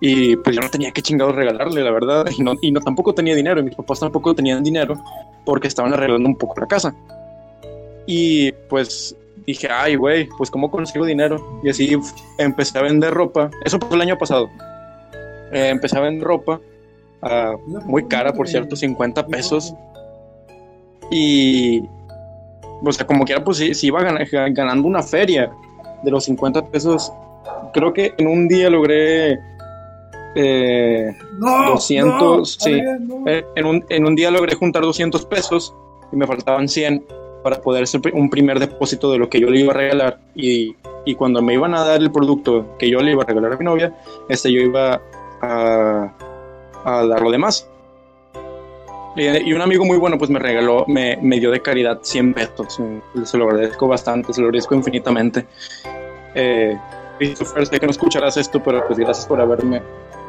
[0.00, 3.14] y pues yo no tenía que chingados regalarle, la verdad, y no, y no tampoco
[3.14, 5.02] tenía dinero, y mis papás tampoco tenían dinero
[5.46, 6.94] porque estaban arreglando un poco la casa.
[8.06, 9.16] Y pues
[9.46, 11.60] dije, ay, güey, pues cómo consigo dinero.
[11.62, 11.96] Y así
[12.38, 13.50] empecé a vender ropa.
[13.64, 14.50] Eso pasó el año pasado.
[15.52, 16.60] Eh, empecé a vender ropa,
[17.22, 17.54] ah,
[17.86, 19.74] muy cara, por cierto, 50 pesos.
[21.10, 21.82] Y,
[22.82, 25.50] o sea, como quiera, pues sí, sí iba gan- ganando una feria
[26.02, 27.12] de los 50 pesos.
[27.72, 29.38] Creo que en un día logré
[30.34, 32.82] eh, No, 200, no, sí.
[33.00, 33.22] No.
[33.28, 35.74] eh, en, un, en un día logré juntar 200 pesos
[36.12, 37.04] y me faltaban 100
[37.42, 40.18] para poder hacer un primer depósito de lo que yo le iba a regalar.
[40.34, 40.74] Y,
[41.04, 43.56] y cuando me iban a dar el producto que yo le iba a regalar a
[43.58, 43.94] mi novia,
[44.28, 45.00] este, yo iba
[45.44, 46.14] a,
[46.84, 47.68] a dar lo demás.
[49.16, 52.34] Y, y un amigo muy bueno pues me regaló, me, me dio de caridad 100
[52.34, 52.80] pesos.
[53.14, 55.46] y Se lo agradezco bastante, se lo agradezco infinitamente.
[56.34, 56.76] Eh,
[57.18, 59.82] Christopher, sé que no escucharás esto, pero pues gracias por haberme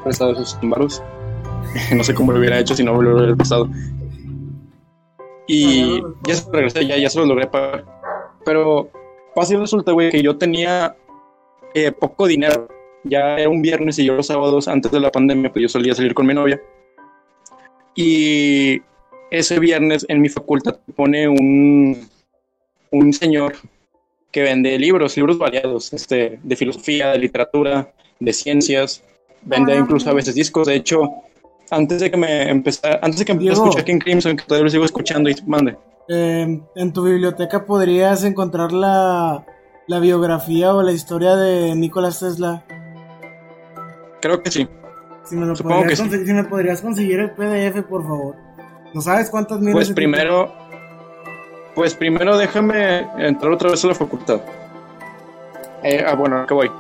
[0.04, 1.02] prestado esos varos.
[1.96, 3.68] no sé cómo lo hubiera hecho si no me lo hubiera prestado.
[5.48, 7.86] Y ya se regresé, ya, ya se lo logré pagar.
[8.44, 8.90] Pero
[9.50, 10.96] y resulta, güey, que yo tenía
[11.74, 12.68] eh, poco dinero.
[13.08, 15.94] Ya era un viernes y yo los sábados, antes de la pandemia, pues yo solía
[15.94, 16.60] salir con mi novia.
[17.96, 18.82] Y
[19.32, 22.08] ese viernes en mi facultad pone un,
[22.92, 23.54] un señor
[24.32, 29.04] que vende libros, libros variados, este, de filosofía, de literatura, de ciencias.
[29.44, 29.78] Vende Ah.
[29.78, 30.68] incluso a veces discos.
[30.68, 31.02] De hecho,
[31.70, 34.66] antes de que me empezara, antes de que empecé a escuchar King Crimson, que todavía
[34.66, 35.78] lo sigo escuchando y mande.
[36.10, 39.46] Eh, en tu biblioteca podrías encontrar la,
[39.88, 42.66] la biografía o la historia de Nicolás Tesla.
[44.26, 44.68] Creo que sí.
[45.24, 46.26] Si me, lo Supongo podrías que sí.
[46.26, 48.36] si me podrías conseguir el PDF, por favor.
[48.92, 50.52] ¿No sabes cuántas miles Pues primero,
[51.76, 54.42] pues primero déjame entrar otra vez a la facultad.
[55.84, 56.72] Eh, ah, bueno, ¿a qué voy?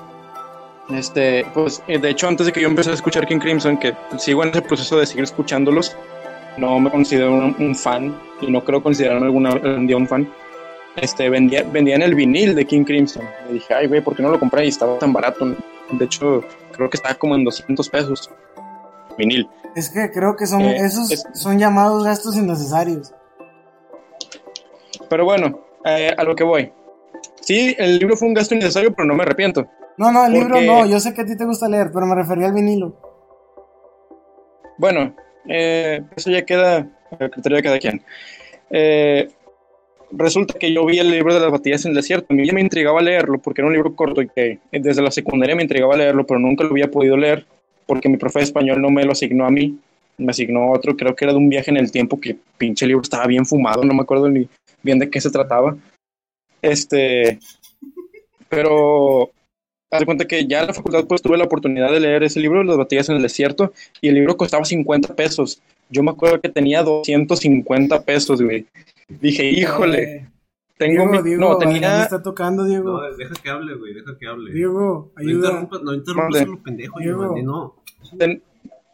[0.89, 3.93] Este, pues eh, de hecho antes de que yo empecé a escuchar King Crimson, que
[4.18, 5.96] sigo en ese proceso de seguir escuchándolos,
[6.58, 10.28] no me considero un, un fan y no creo considerarme alguna algún día un fan.
[10.96, 13.24] Este, vendía, vendían el vinil de King Crimson.
[13.52, 14.66] Y dije, ay, güey, ¿por qué no lo compré?
[14.66, 15.56] Y estaba tan barato.
[15.91, 16.43] De hecho,
[16.76, 18.30] creo que está como en 200 pesos.
[19.17, 19.49] Vinil.
[19.76, 23.13] Es que creo que son Eh, esos es- son llamados gastos innecesarios.
[25.09, 26.71] Pero bueno, eh, a lo que voy.
[27.41, 29.67] Sí, el libro fue un gasto innecesario, pero no me arrepiento.
[29.97, 32.15] No, no, el libro no, yo sé que a ti te gusta leer, pero me
[32.15, 32.95] refería al vinilo.
[34.78, 35.15] Bueno,
[35.47, 38.03] eh, eso ya queda a criterio de cada quien.
[38.69, 39.30] Eh,
[40.12, 42.28] resulta que yo vi el libro de las batallas en el desierto.
[42.30, 45.56] A mí me intrigaba leerlo porque era un libro corto y que desde la secundaria
[45.56, 47.45] me intrigaba leerlo, pero nunca lo había podido leer
[47.86, 49.78] porque mi profe de español no me lo asignó a mí.
[50.18, 53.01] Me asignó otro, creo que era de un viaje en el tiempo que pinche libro
[53.01, 54.47] estaba bien fumado, no me acuerdo ni
[54.82, 55.76] bien de qué se trataba.
[56.62, 57.38] Este,
[58.47, 59.30] pero
[59.91, 62.39] haz de cuenta que ya en la facultad pues tuve la oportunidad de leer ese
[62.39, 65.62] libro, Las batallas en el desierto, y el libro costaba 50 pesos.
[65.89, 68.66] Yo me acuerdo que tenía 250 pesos, güey.
[69.08, 70.30] Dije, híjole, Eh,
[70.78, 71.22] tengo Diego, mi...
[71.30, 72.03] Diego, no, tenía...
[72.03, 72.91] está tocando, Diego.
[73.01, 74.51] No, deja que hable, güey, deja que hable.
[74.53, 75.47] Diego, no ayuda.
[75.49, 77.22] interrumpas, no interrumpas a lo pendejo, Diego.
[77.24, 77.76] Giovanni, no.
[78.18, 78.43] ten-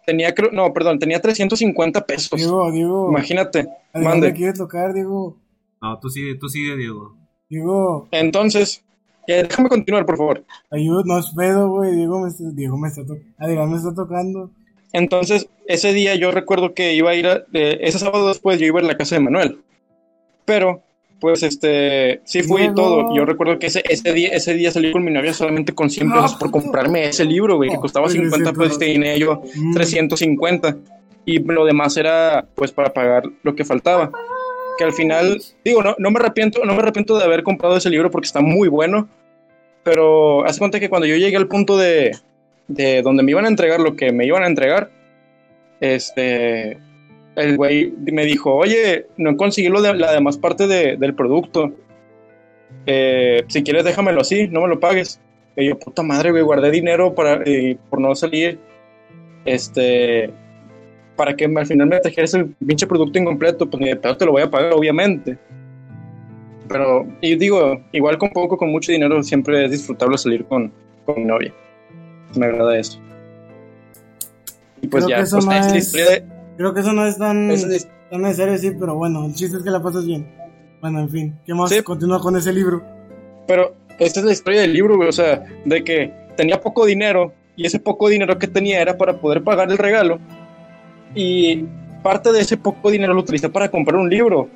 [0.06, 2.38] tenía, creo- no, perdón, tenía 350 pesos.
[2.40, 3.10] Diego, Diego.
[3.10, 4.28] Imagínate, Adrián mande.
[4.28, 5.38] me quiere tocar, Diego.
[5.82, 7.16] No, tú sigue, tú sigue, Diego.
[7.50, 8.84] Diego, Entonces,
[9.28, 10.44] eh, déjame continuar, por favor.
[10.70, 11.96] ayuda, no es pedo, güey.
[11.96, 13.26] Diego me está, Diego me está tocando.
[13.40, 14.52] Adrián me está tocando.
[14.94, 18.66] Entonces, ese día yo recuerdo que iba a ir, a- eh, ese sábado después yo
[18.68, 19.62] iba a ir a la casa de Manuel.
[20.46, 20.82] Pero,
[21.20, 23.16] pues, este, sí fui y todo.
[23.16, 26.08] Yo recuerdo que ese, ese, día, ese día salí con mi novia solamente con 100
[26.08, 26.64] No, pesos por puto.
[26.64, 28.80] comprarme ese libro, güey, que No, costaba pues, 50 pesos y 300.
[28.80, 29.74] tenía yo Mm.
[29.74, 30.78] 350.
[31.26, 34.12] Y lo demás era, pues, para pagar lo que faltaba.
[34.78, 37.90] Que al final, digo, no, no me arrepiento, no me arrepiento de haber comprado ese
[37.92, 39.08] libro porque está muy bueno.
[39.84, 42.12] Pero haz cuenta que cuando yo llegué al punto de,
[42.68, 44.90] de donde me iban a entregar lo que me iban a entregar,
[45.80, 46.78] este,
[47.36, 51.72] el güey me dijo, oye, no conseguí lo de, la demás parte de- del producto.
[52.86, 55.20] Eh, si quieres déjamelo así, no me lo pagues.
[55.56, 58.60] Y yo, puta madre, güey, guardé dinero para, eh, por no salir.
[59.46, 60.30] Este,
[61.16, 64.26] para que al final me trajera ese pinche producto incompleto, pues ni de pedo te
[64.26, 65.38] lo voy a pagar, obviamente.
[66.68, 70.72] Pero, y digo, igual con poco, con mucho dinero, siempre es disfrutable salir con,
[71.06, 71.54] con mi novia.
[72.36, 73.00] Me agrada eso.
[74.82, 76.24] Y pues Creo ya, pues, es la historia de.
[76.58, 79.64] Creo que eso no es tan, es tan necesario decir, pero bueno, el chiste es
[79.64, 80.28] que la pasas bien.
[80.82, 81.70] Bueno, en fin, ¿qué más?
[81.70, 81.82] Sí.
[81.84, 82.82] Continúa con ese libro.
[83.48, 85.10] Pero esta es la historia del libro, güey.
[85.10, 89.14] O sea, de que tenía poco dinero y ese poco dinero que tenía era para
[89.18, 90.20] poder pagar el regalo.
[91.14, 91.66] Y
[92.02, 94.50] parte de ese poco dinero lo utilicé para comprar un libro.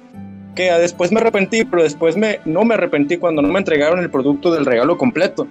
[0.56, 4.10] Que después me arrepentí, pero después me, no me arrepentí cuando no me entregaron el
[4.10, 5.48] producto del regalo completo.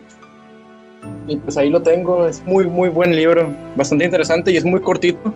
[1.28, 2.26] Y pues ahí lo tengo.
[2.26, 3.48] Es muy, muy buen libro.
[3.76, 5.32] Bastante interesante y es muy cortito.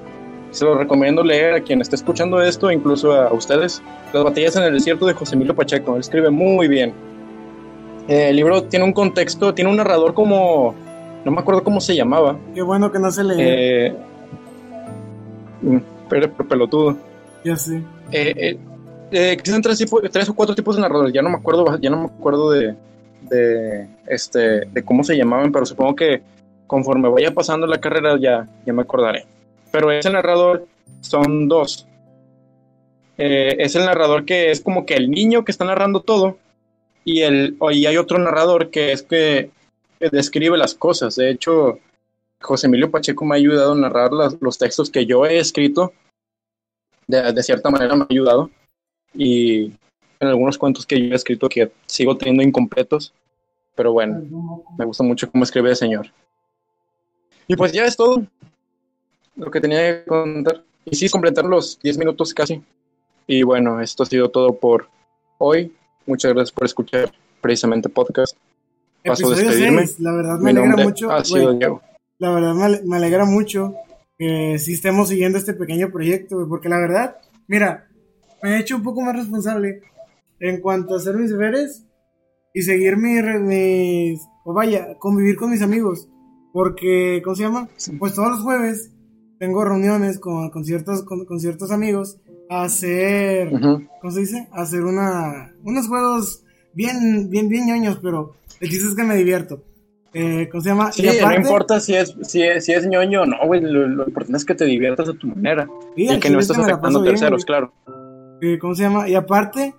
[0.51, 3.83] Se lo recomiendo leer a quien esté escuchando esto, incluso a ustedes.
[4.13, 5.95] Las batallas en el desierto de José Emilio Pacheco.
[5.95, 6.93] Él escribe muy bien.
[8.09, 10.75] Eh, el libro tiene un contexto, tiene un narrador como.
[11.25, 12.37] No me acuerdo cómo se llamaba.
[12.55, 13.35] Qué bueno que no se lee.
[13.39, 13.95] Eh,
[15.63, 15.77] mm,
[16.09, 16.97] pero, pero pelotudo.
[17.45, 17.83] ya sé.
[18.11, 18.59] Eh,
[19.11, 21.13] eh, existen tres, tipo- tres o cuatro tipos de narradores.
[21.13, 22.75] Ya no me acuerdo, ya no me acuerdo de,
[23.29, 26.23] de, este, de cómo se llamaban, pero supongo que
[26.67, 29.27] conforme vaya pasando la carrera ya, ya me acordaré.
[29.71, 30.67] Pero ese narrador
[31.01, 31.87] son dos.
[33.17, 36.39] Eh, es el narrador que es como que el niño que está narrando todo
[37.05, 39.51] y, el, y hay otro narrador que es que,
[39.99, 41.17] describe las cosas.
[41.17, 41.81] De hecho,
[42.41, 45.93] José Emilio Pacheco me ha ayudado a narrar los textos que yo he escrito.
[47.09, 48.51] De, de cierta manera me ha ayudado.
[49.13, 49.73] Y
[50.21, 53.13] en algunos cuentos que yo he escrito que sigo teniendo incompletos.
[53.75, 56.13] Pero bueno, me gusta mucho cómo escribe el señor.
[57.49, 58.23] Y pues ya es todo
[59.39, 60.65] lo que tenía que contar.
[60.85, 62.63] Y sí, completar los 10 minutos casi.
[63.27, 64.89] Y bueno, esto ha sido todo por
[65.39, 65.75] hoy.
[66.07, 68.37] Muchas gracias por escuchar precisamente podcast.
[69.05, 69.87] Paso a Episodio despedirme.
[69.87, 71.11] 6, la verdad me Mi alegra mucho.
[71.11, 71.83] ha sido Diego.
[72.19, 73.75] la verdad me, ale- me alegra mucho
[74.19, 77.17] que sí estemos siguiendo este pequeño proyecto, porque la verdad,
[77.47, 77.87] mira,
[78.43, 79.83] me he hecho un poco más responsable
[80.41, 81.85] en cuanto a hacer mis deberes
[82.55, 86.09] y seguir mi mis, o vaya, convivir con mis amigos,
[86.53, 87.69] porque, ¿cómo se llama?
[88.01, 88.91] Pues todos los jueves
[89.39, 92.19] tengo reuniones con, con ciertos, con, con ciertos amigos
[92.51, 93.51] a hacer.
[94.01, 94.49] ¿cómo se dice?
[94.53, 99.17] A hacer una, unos juegos bien, bien, bien ñoños, pero el chiste es que me
[99.17, 99.63] divierto.
[100.15, 100.91] Eh, ¿Cómo se llama?
[100.91, 103.61] Sí, Y aparte- no importa si es, si es, si es ñoño o no, güey.
[103.61, 105.69] Lo, lo importante es que te diviertas a tu manera.
[105.97, 107.73] Y al que no es estás me la afectando bien, terceros, claro.
[108.41, 109.07] Eh, ¿Cómo se llama?
[109.09, 109.75] Y aparte,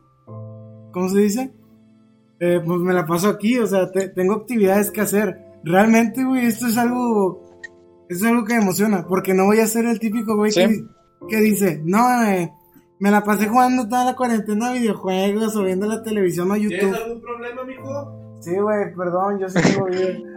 [0.92, 1.52] ¿cómo se dice?
[2.40, 5.40] Eh, pues me la paso aquí, o sea, te- tengo actividades que hacer.
[5.64, 7.49] Realmente, güey, esto es algo,
[8.10, 10.62] es algo que me emociona, porque no voy a ser el típico güey Sí.
[10.62, 10.86] que,
[11.30, 12.52] que dice, no, eh,
[13.00, 16.82] me la pasé jugando toda la cuarentena a videojuegos o viendo la televisión o ¿Tienes
[16.82, 16.96] YouTube.
[16.96, 18.38] algún problema, mijo?
[18.42, 20.24] Sí, güey, perdón, yo sí tengo bien.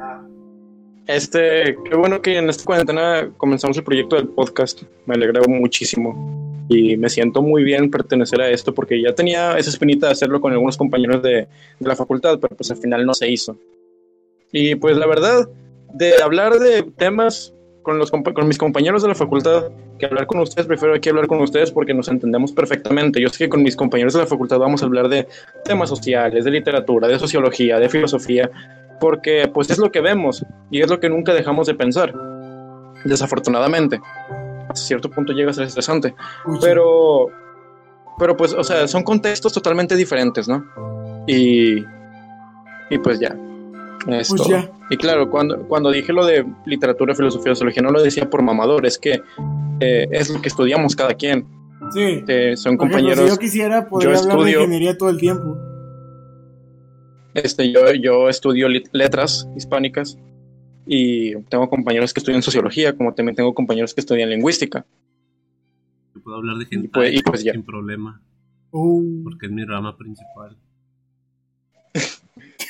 [1.07, 4.83] Este, qué bueno que en esta cuarentena comenzamos el proyecto del podcast.
[5.07, 6.65] Me alegra muchísimo.
[6.69, 10.41] Y me siento muy bien pertenecer a esto porque ya tenía esa espinita de hacerlo
[10.41, 11.49] con algunos compañeros de,
[11.81, 13.57] de la facultad, pero pues al final no se hizo.
[14.53, 15.49] Y pues la verdad,
[15.93, 17.53] de hablar de temas
[17.83, 21.27] con, los, con mis compañeros de la facultad, que hablar con ustedes, prefiero aquí hablar
[21.27, 23.21] con ustedes porque nos entendemos perfectamente.
[23.21, 25.27] Yo sé que con mis compañeros de la facultad vamos a hablar de
[25.65, 28.51] temas sociales, de literatura, de sociología, de filosofía,
[29.01, 32.15] porque pues es lo que vemos y es lo que nunca dejamos de pensar,
[33.05, 34.01] desafortunadamente.
[34.69, 36.15] A cierto punto llega a ser estresante,
[36.61, 37.29] pero,
[38.19, 40.65] pero pues, o sea, son contextos totalmente diferentes, ¿no?
[41.27, 41.85] Y,
[42.91, 43.37] y pues ya.
[44.09, 44.49] Es Pues todo.
[44.51, 44.71] ya.
[44.91, 48.85] Y claro, cuando, cuando dije lo de literatura, filosofía, sociología, no lo decía por mamador,
[48.87, 49.23] es que
[49.81, 51.47] eh, es lo que estudiamos cada quien.
[51.93, 52.23] Sí.
[52.29, 53.25] Eh, son Por ejemplo, compañeros.
[53.25, 55.57] si yo quisiera, podría yo hablar de estudio- ingeniería todo el tiempo.
[57.35, 60.19] Este, yo, yo estudio letras hispánicas
[60.87, 64.85] y tengo compañeros que estudian sociología, como también tengo compañeros que estudian lingüística.
[66.15, 67.53] Yo puedo hablar de Y gente pues- y pues ya.
[67.53, 68.21] sin problema,
[68.71, 69.23] Uh.
[69.25, 70.57] porque es mi rama principal.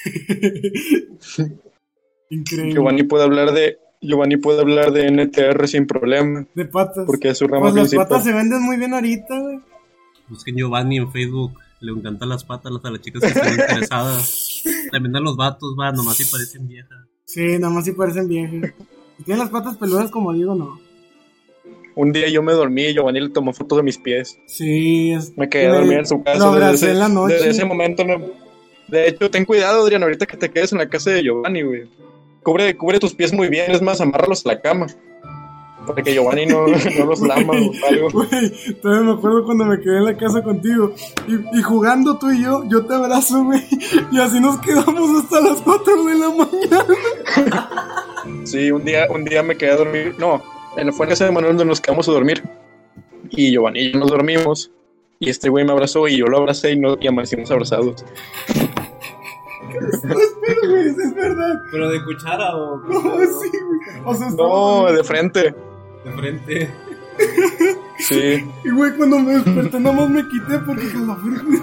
[2.31, 2.73] Increíble.
[2.73, 7.05] Giovanni puede hablar de Giovanni puede hablar de NTR sin problema, De patas.
[7.07, 8.09] porque es su rama Pues las principal.
[8.09, 9.61] patas se venden muy bien ahorita, güey.
[10.29, 14.63] Busquen Giovanni en Facebook, le encantan las patas a las chicas que están interesadas.
[14.91, 16.99] También a los vatos, va, nomás si parecen viejas.
[17.27, 18.73] Sí, nada más si parecen viejas.
[19.19, 20.81] Si tienen las patas peludas como digo, no.
[21.95, 24.37] Un día yo me dormí y Giovanni le tomó fotos de mis pies.
[24.47, 25.37] Sí, es...
[25.37, 26.39] Me quedé a dormir en su casa.
[26.39, 27.35] lo desde en la noche.
[27.35, 28.19] desde ese momento no.
[28.93, 31.89] De hecho, ten cuidado, Adrián, ahorita que te quedes en la casa de Giovanni, güey.
[32.43, 34.87] Cubre, cubre tus pies muy bien, es más, amárralos a la cama.
[35.87, 36.67] Para que Giovanni no,
[36.99, 38.11] no los lama o algo.
[38.13, 40.95] Güey, todavía me acuerdo cuando me quedé en la casa contigo.
[41.27, 43.63] Y, y jugando tú y yo, yo te abrazo, güey.
[44.13, 47.69] Y así nos quedamos hasta las 4 de la mañana.
[48.45, 50.15] Sí, un día, un día me quedé a dormir.
[50.19, 50.41] No,
[50.77, 52.41] en- fue en casa de Manuel donde nos quedamos a dormir.
[53.31, 54.71] Y Giovanni y yo nos dormimos.
[55.19, 58.05] Y este güey me abrazó y yo lo abracé y, no, y amanecimos abrazados.
[59.73, 61.61] Pero, güey, eso es verdad.
[61.71, 63.81] Pero de cuchara o No, sí, güey.
[64.05, 65.55] O sea, No, de frente.
[66.05, 66.71] de frente.
[67.99, 68.45] Sí.
[68.65, 71.63] Y güey, cuando me desperté, nada más me quité porque dije, "La verga".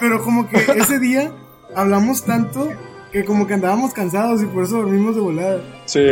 [0.00, 1.30] Pero como que ese día
[1.76, 2.70] hablamos tanto
[3.12, 5.60] que como que andábamos cansados y por eso dormimos de volada.
[5.84, 6.04] Sí.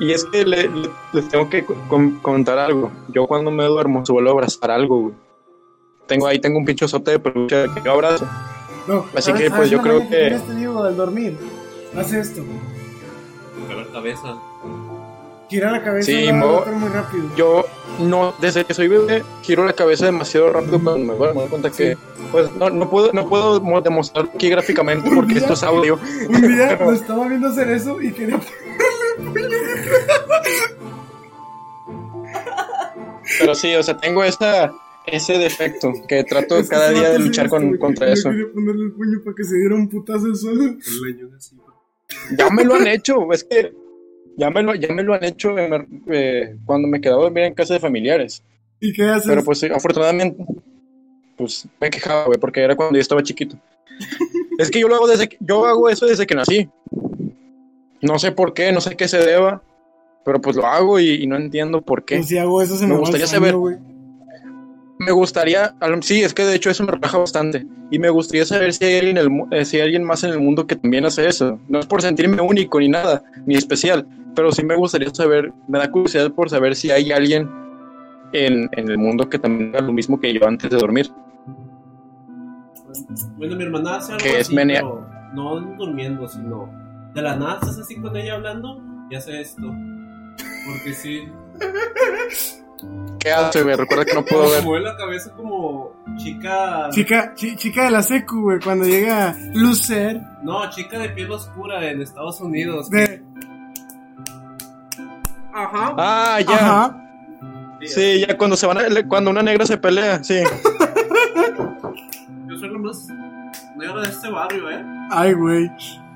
[0.00, 2.90] Y es que le- le- les tengo que co- com- comentar algo.
[3.08, 5.14] Yo cuando me duermo suelo abrazar algo, güey.
[6.12, 8.26] Tengo ahí tengo un pinchozote de peluche que yo abrazo.
[8.86, 11.38] No, Así ¿sabes- que, pues, yo creo que- tienes, te digo, al dormir.
[11.96, 12.42] Haz esto.
[13.60, 14.36] Tocar la cabeza.
[15.48, 17.24] Gira la cabeza Sí, otro muy rápido.
[17.36, 17.64] Yo
[18.00, 21.34] no, desde que soy bebé, giro la cabeza demasiado rápido cuando me duermo.
[21.34, 21.96] Me doy cuenta que,
[22.32, 25.98] pues, no, no puedo, no puedo mo- demostrar aquí gráficamente porque día- esto es audio.
[26.28, 28.40] Un día Pero- estaba viendo hacer eso y quería
[33.38, 34.72] Pero sí, o sea, tengo esa,
[35.06, 38.30] ese defecto que trato Es que cada día de luchar con, contra Yo eso.
[38.30, 40.78] quería ponerle el puño para que se diera un putazo el.
[42.36, 43.72] Ya me lo han hecho, es que
[44.36, 47.54] ya me lo, ya me lo han hecho eh, eh, cuando me quedaba dormir en
[47.54, 48.42] casa de familiares.
[48.80, 49.28] ¿Y qué haces?
[49.28, 50.44] Pero pues afortunadamente,
[51.36, 53.56] pues me quejaba, güey, porque era cuando yo estaba chiquito.
[54.58, 56.68] es que yo lo hago desde que, yo hago eso desde que nací.
[58.00, 59.62] No sé por qué, no sé qué se deba,
[60.24, 62.16] pero pues lo hago y, y no entiendo por qué.
[62.16, 63.54] Pues si hago eso se Me gustaría saber.
[65.04, 67.66] Me gustaría, sí, es que de hecho eso me relaja bastante.
[67.90, 70.22] Y me gustaría saber si hay alguien, en el mu- eh, si hay alguien más
[70.24, 71.58] en el mundo que también hace eso.
[71.68, 75.78] No es por sentirme único ni nada, ni especial, pero sí me gustaría saber, me
[75.78, 77.50] da curiosidad por saber si hay alguien
[78.32, 81.10] en, en el mundo que también haga lo mismo que yo antes de dormir.
[83.36, 86.68] Bueno, mi hermana hace algo Que es así, menea- pero no durmiendo, sino
[87.14, 88.80] de la nada estás así con ella hablando
[89.10, 89.62] y hace esto.
[90.66, 91.22] Porque sí,
[93.18, 93.76] ¿Qué hace, güey?
[93.76, 94.62] Recuerda que no puedo ver.
[94.64, 96.88] mueve la cabeza como chica.
[96.90, 101.88] Chica, chi- chica de la secu, güey, cuando llega Lucer No, chica de piel oscura
[101.88, 102.90] en Estados Unidos.
[102.90, 103.22] de...
[105.54, 105.94] Ajá.
[105.98, 106.54] Ah, ya.
[106.54, 106.98] Ajá.
[107.84, 110.40] Sí, ya cuando se van a- cuando una negra se pelea, sí.
[112.48, 113.08] Yo soy la más
[113.76, 114.84] negra de este barrio, ¿eh?
[115.10, 115.70] Ay, güey.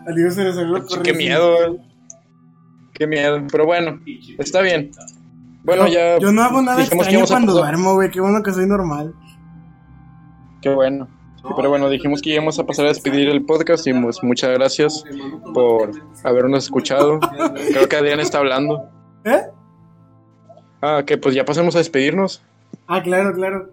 [0.07, 1.81] Al Dios se le salió Qué miedo, güey.
[2.95, 3.43] Qué miedo.
[3.51, 4.01] Pero bueno,
[4.39, 4.91] está bien.
[5.67, 6.19] Bueno, yo, ya.
[6.19, 8.11] yo no hago nada dijimos que extraño cuando pasar- duermo, güey.
[8.11, 9.15] Qué bueno que soy normal.
[10.63, 11.09] Qué bueno.
[11.37, 14.51] Sí, pero bueno, dijimos que íbamos a pasar a despedir el podcast y pues muchas
[14.57, 15.05] gracias
[15.55, 15.91] por
[16.25, 17.21] habernos escuchado.
[17.73, 18.89] Creo que Adrián está hablando.
[19.25, 19.43] ¿Eh?
[20.83, 22.43] Ah, que pues ya pasemos a despedirnos.
[22.89, 23.71] Ah, claro, claro.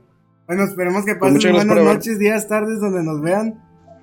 [0.47, 3.59] Bueno, esperemos que pasen muchas gracias buenas noches, días, tardes donde nos vean.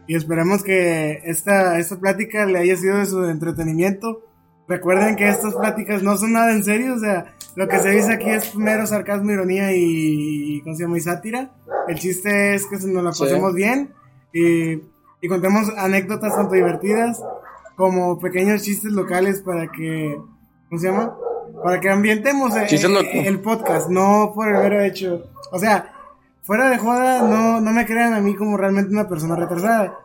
[0.07, 4.23] Y esperemos que esta, esta plática le haya sido de su entretenimiento.
[4.69, 8.13] recuerden que estas pláticas no son nada en serio, o sea, lo que se dice
[8.15, 10.99] aquí es mero sarcasmo, ironía y, ¿cómo se llama?
[10.99, 11.51] y sátira.
[11.89, 13.25] El chiste es que nos la Sí.
[13.25, 13.93] pasemos bien
[14.33, 14.73] y,
[15.21, 17.21] y contemos anécdotas tanto divertidas
[17.77, 20.17] como pequeños chistes locales para que,
[20.69, 21.15] ¿cómo se llama?
[21.65, 25.25] Para que ambientemos eh, Chistes eh, loco- el podcast, no por el mero hecho.
[25.51, 25.93] O sea,
[26.43, 29.99] fuera de joda, no, no me crean a mí como realmente una persona retrasada.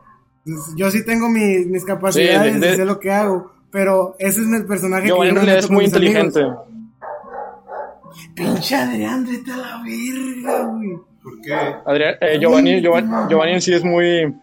[0.75, 4.15] Yo sí tengo mi- mis capacidades Sí, de- de- y sé lo que hago, pero
[4.19, 6.33] ese es el personaje en yo me realidad meto es muy mis amigos.
[8.35, 10.97] Pinche Adrián, vete a la verga, güey.
[11.23, 11.53] ¿Por qué?
[11.85, 14.33] Adrián, eh, Giovanni, Giovanni, Giovanni en sí es muy,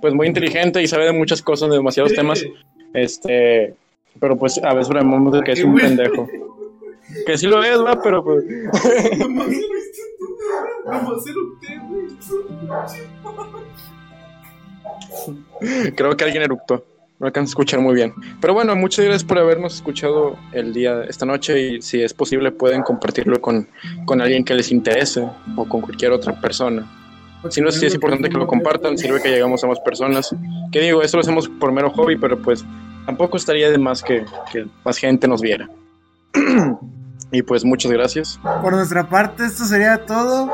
[0.00, 2.44] pues muy inteligente y sabe de muchas cosas, de demasiados temas.
[2.92, 3.74] Este,
[4.20, 6.28] pero pues a veces hablamos de que es un pendejo.
[7.26, 8.00] Que sí lo es, ¿verdad?
[8.02, 8.44] Pero pues.
[15.96, 16.84] Creo que alguien eructó.
[17.20, 18.12] No alcanzo a escuchar muy bien.
[18.40, 21.60] Pero bueno, muchas gracias por habernos escuchado el día, esta noche.
[21.60, 23.68] Y si es posible, pueden compartirlo con,
[24.04, 26.90] con alguien que les interese o con cualquier otra persona.
[27.50, 28.98] Si no, sí es importante que lo compartan.
[28.98, 30.34] Sirve que llegamos a más personas.
[30.72, 32.64] Que digo, esto lo hacemos por mero hobby, pero pues
[33.06, 35.68] tampoco estaría de más que, que más gente nos viera.
[37.32, 38.40] y pues muchas gracias.
[38.62, 40.50] Por nuestra parte, esto sería todo.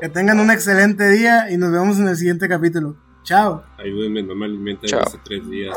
[0.00, 2.96] Que tengan un excelente día y nos vemos en el siguiente capítulo.
[3.22, 3.62] Chao.
[3.78, 5.74] Ayúdenme, no me alimenten hace tres días.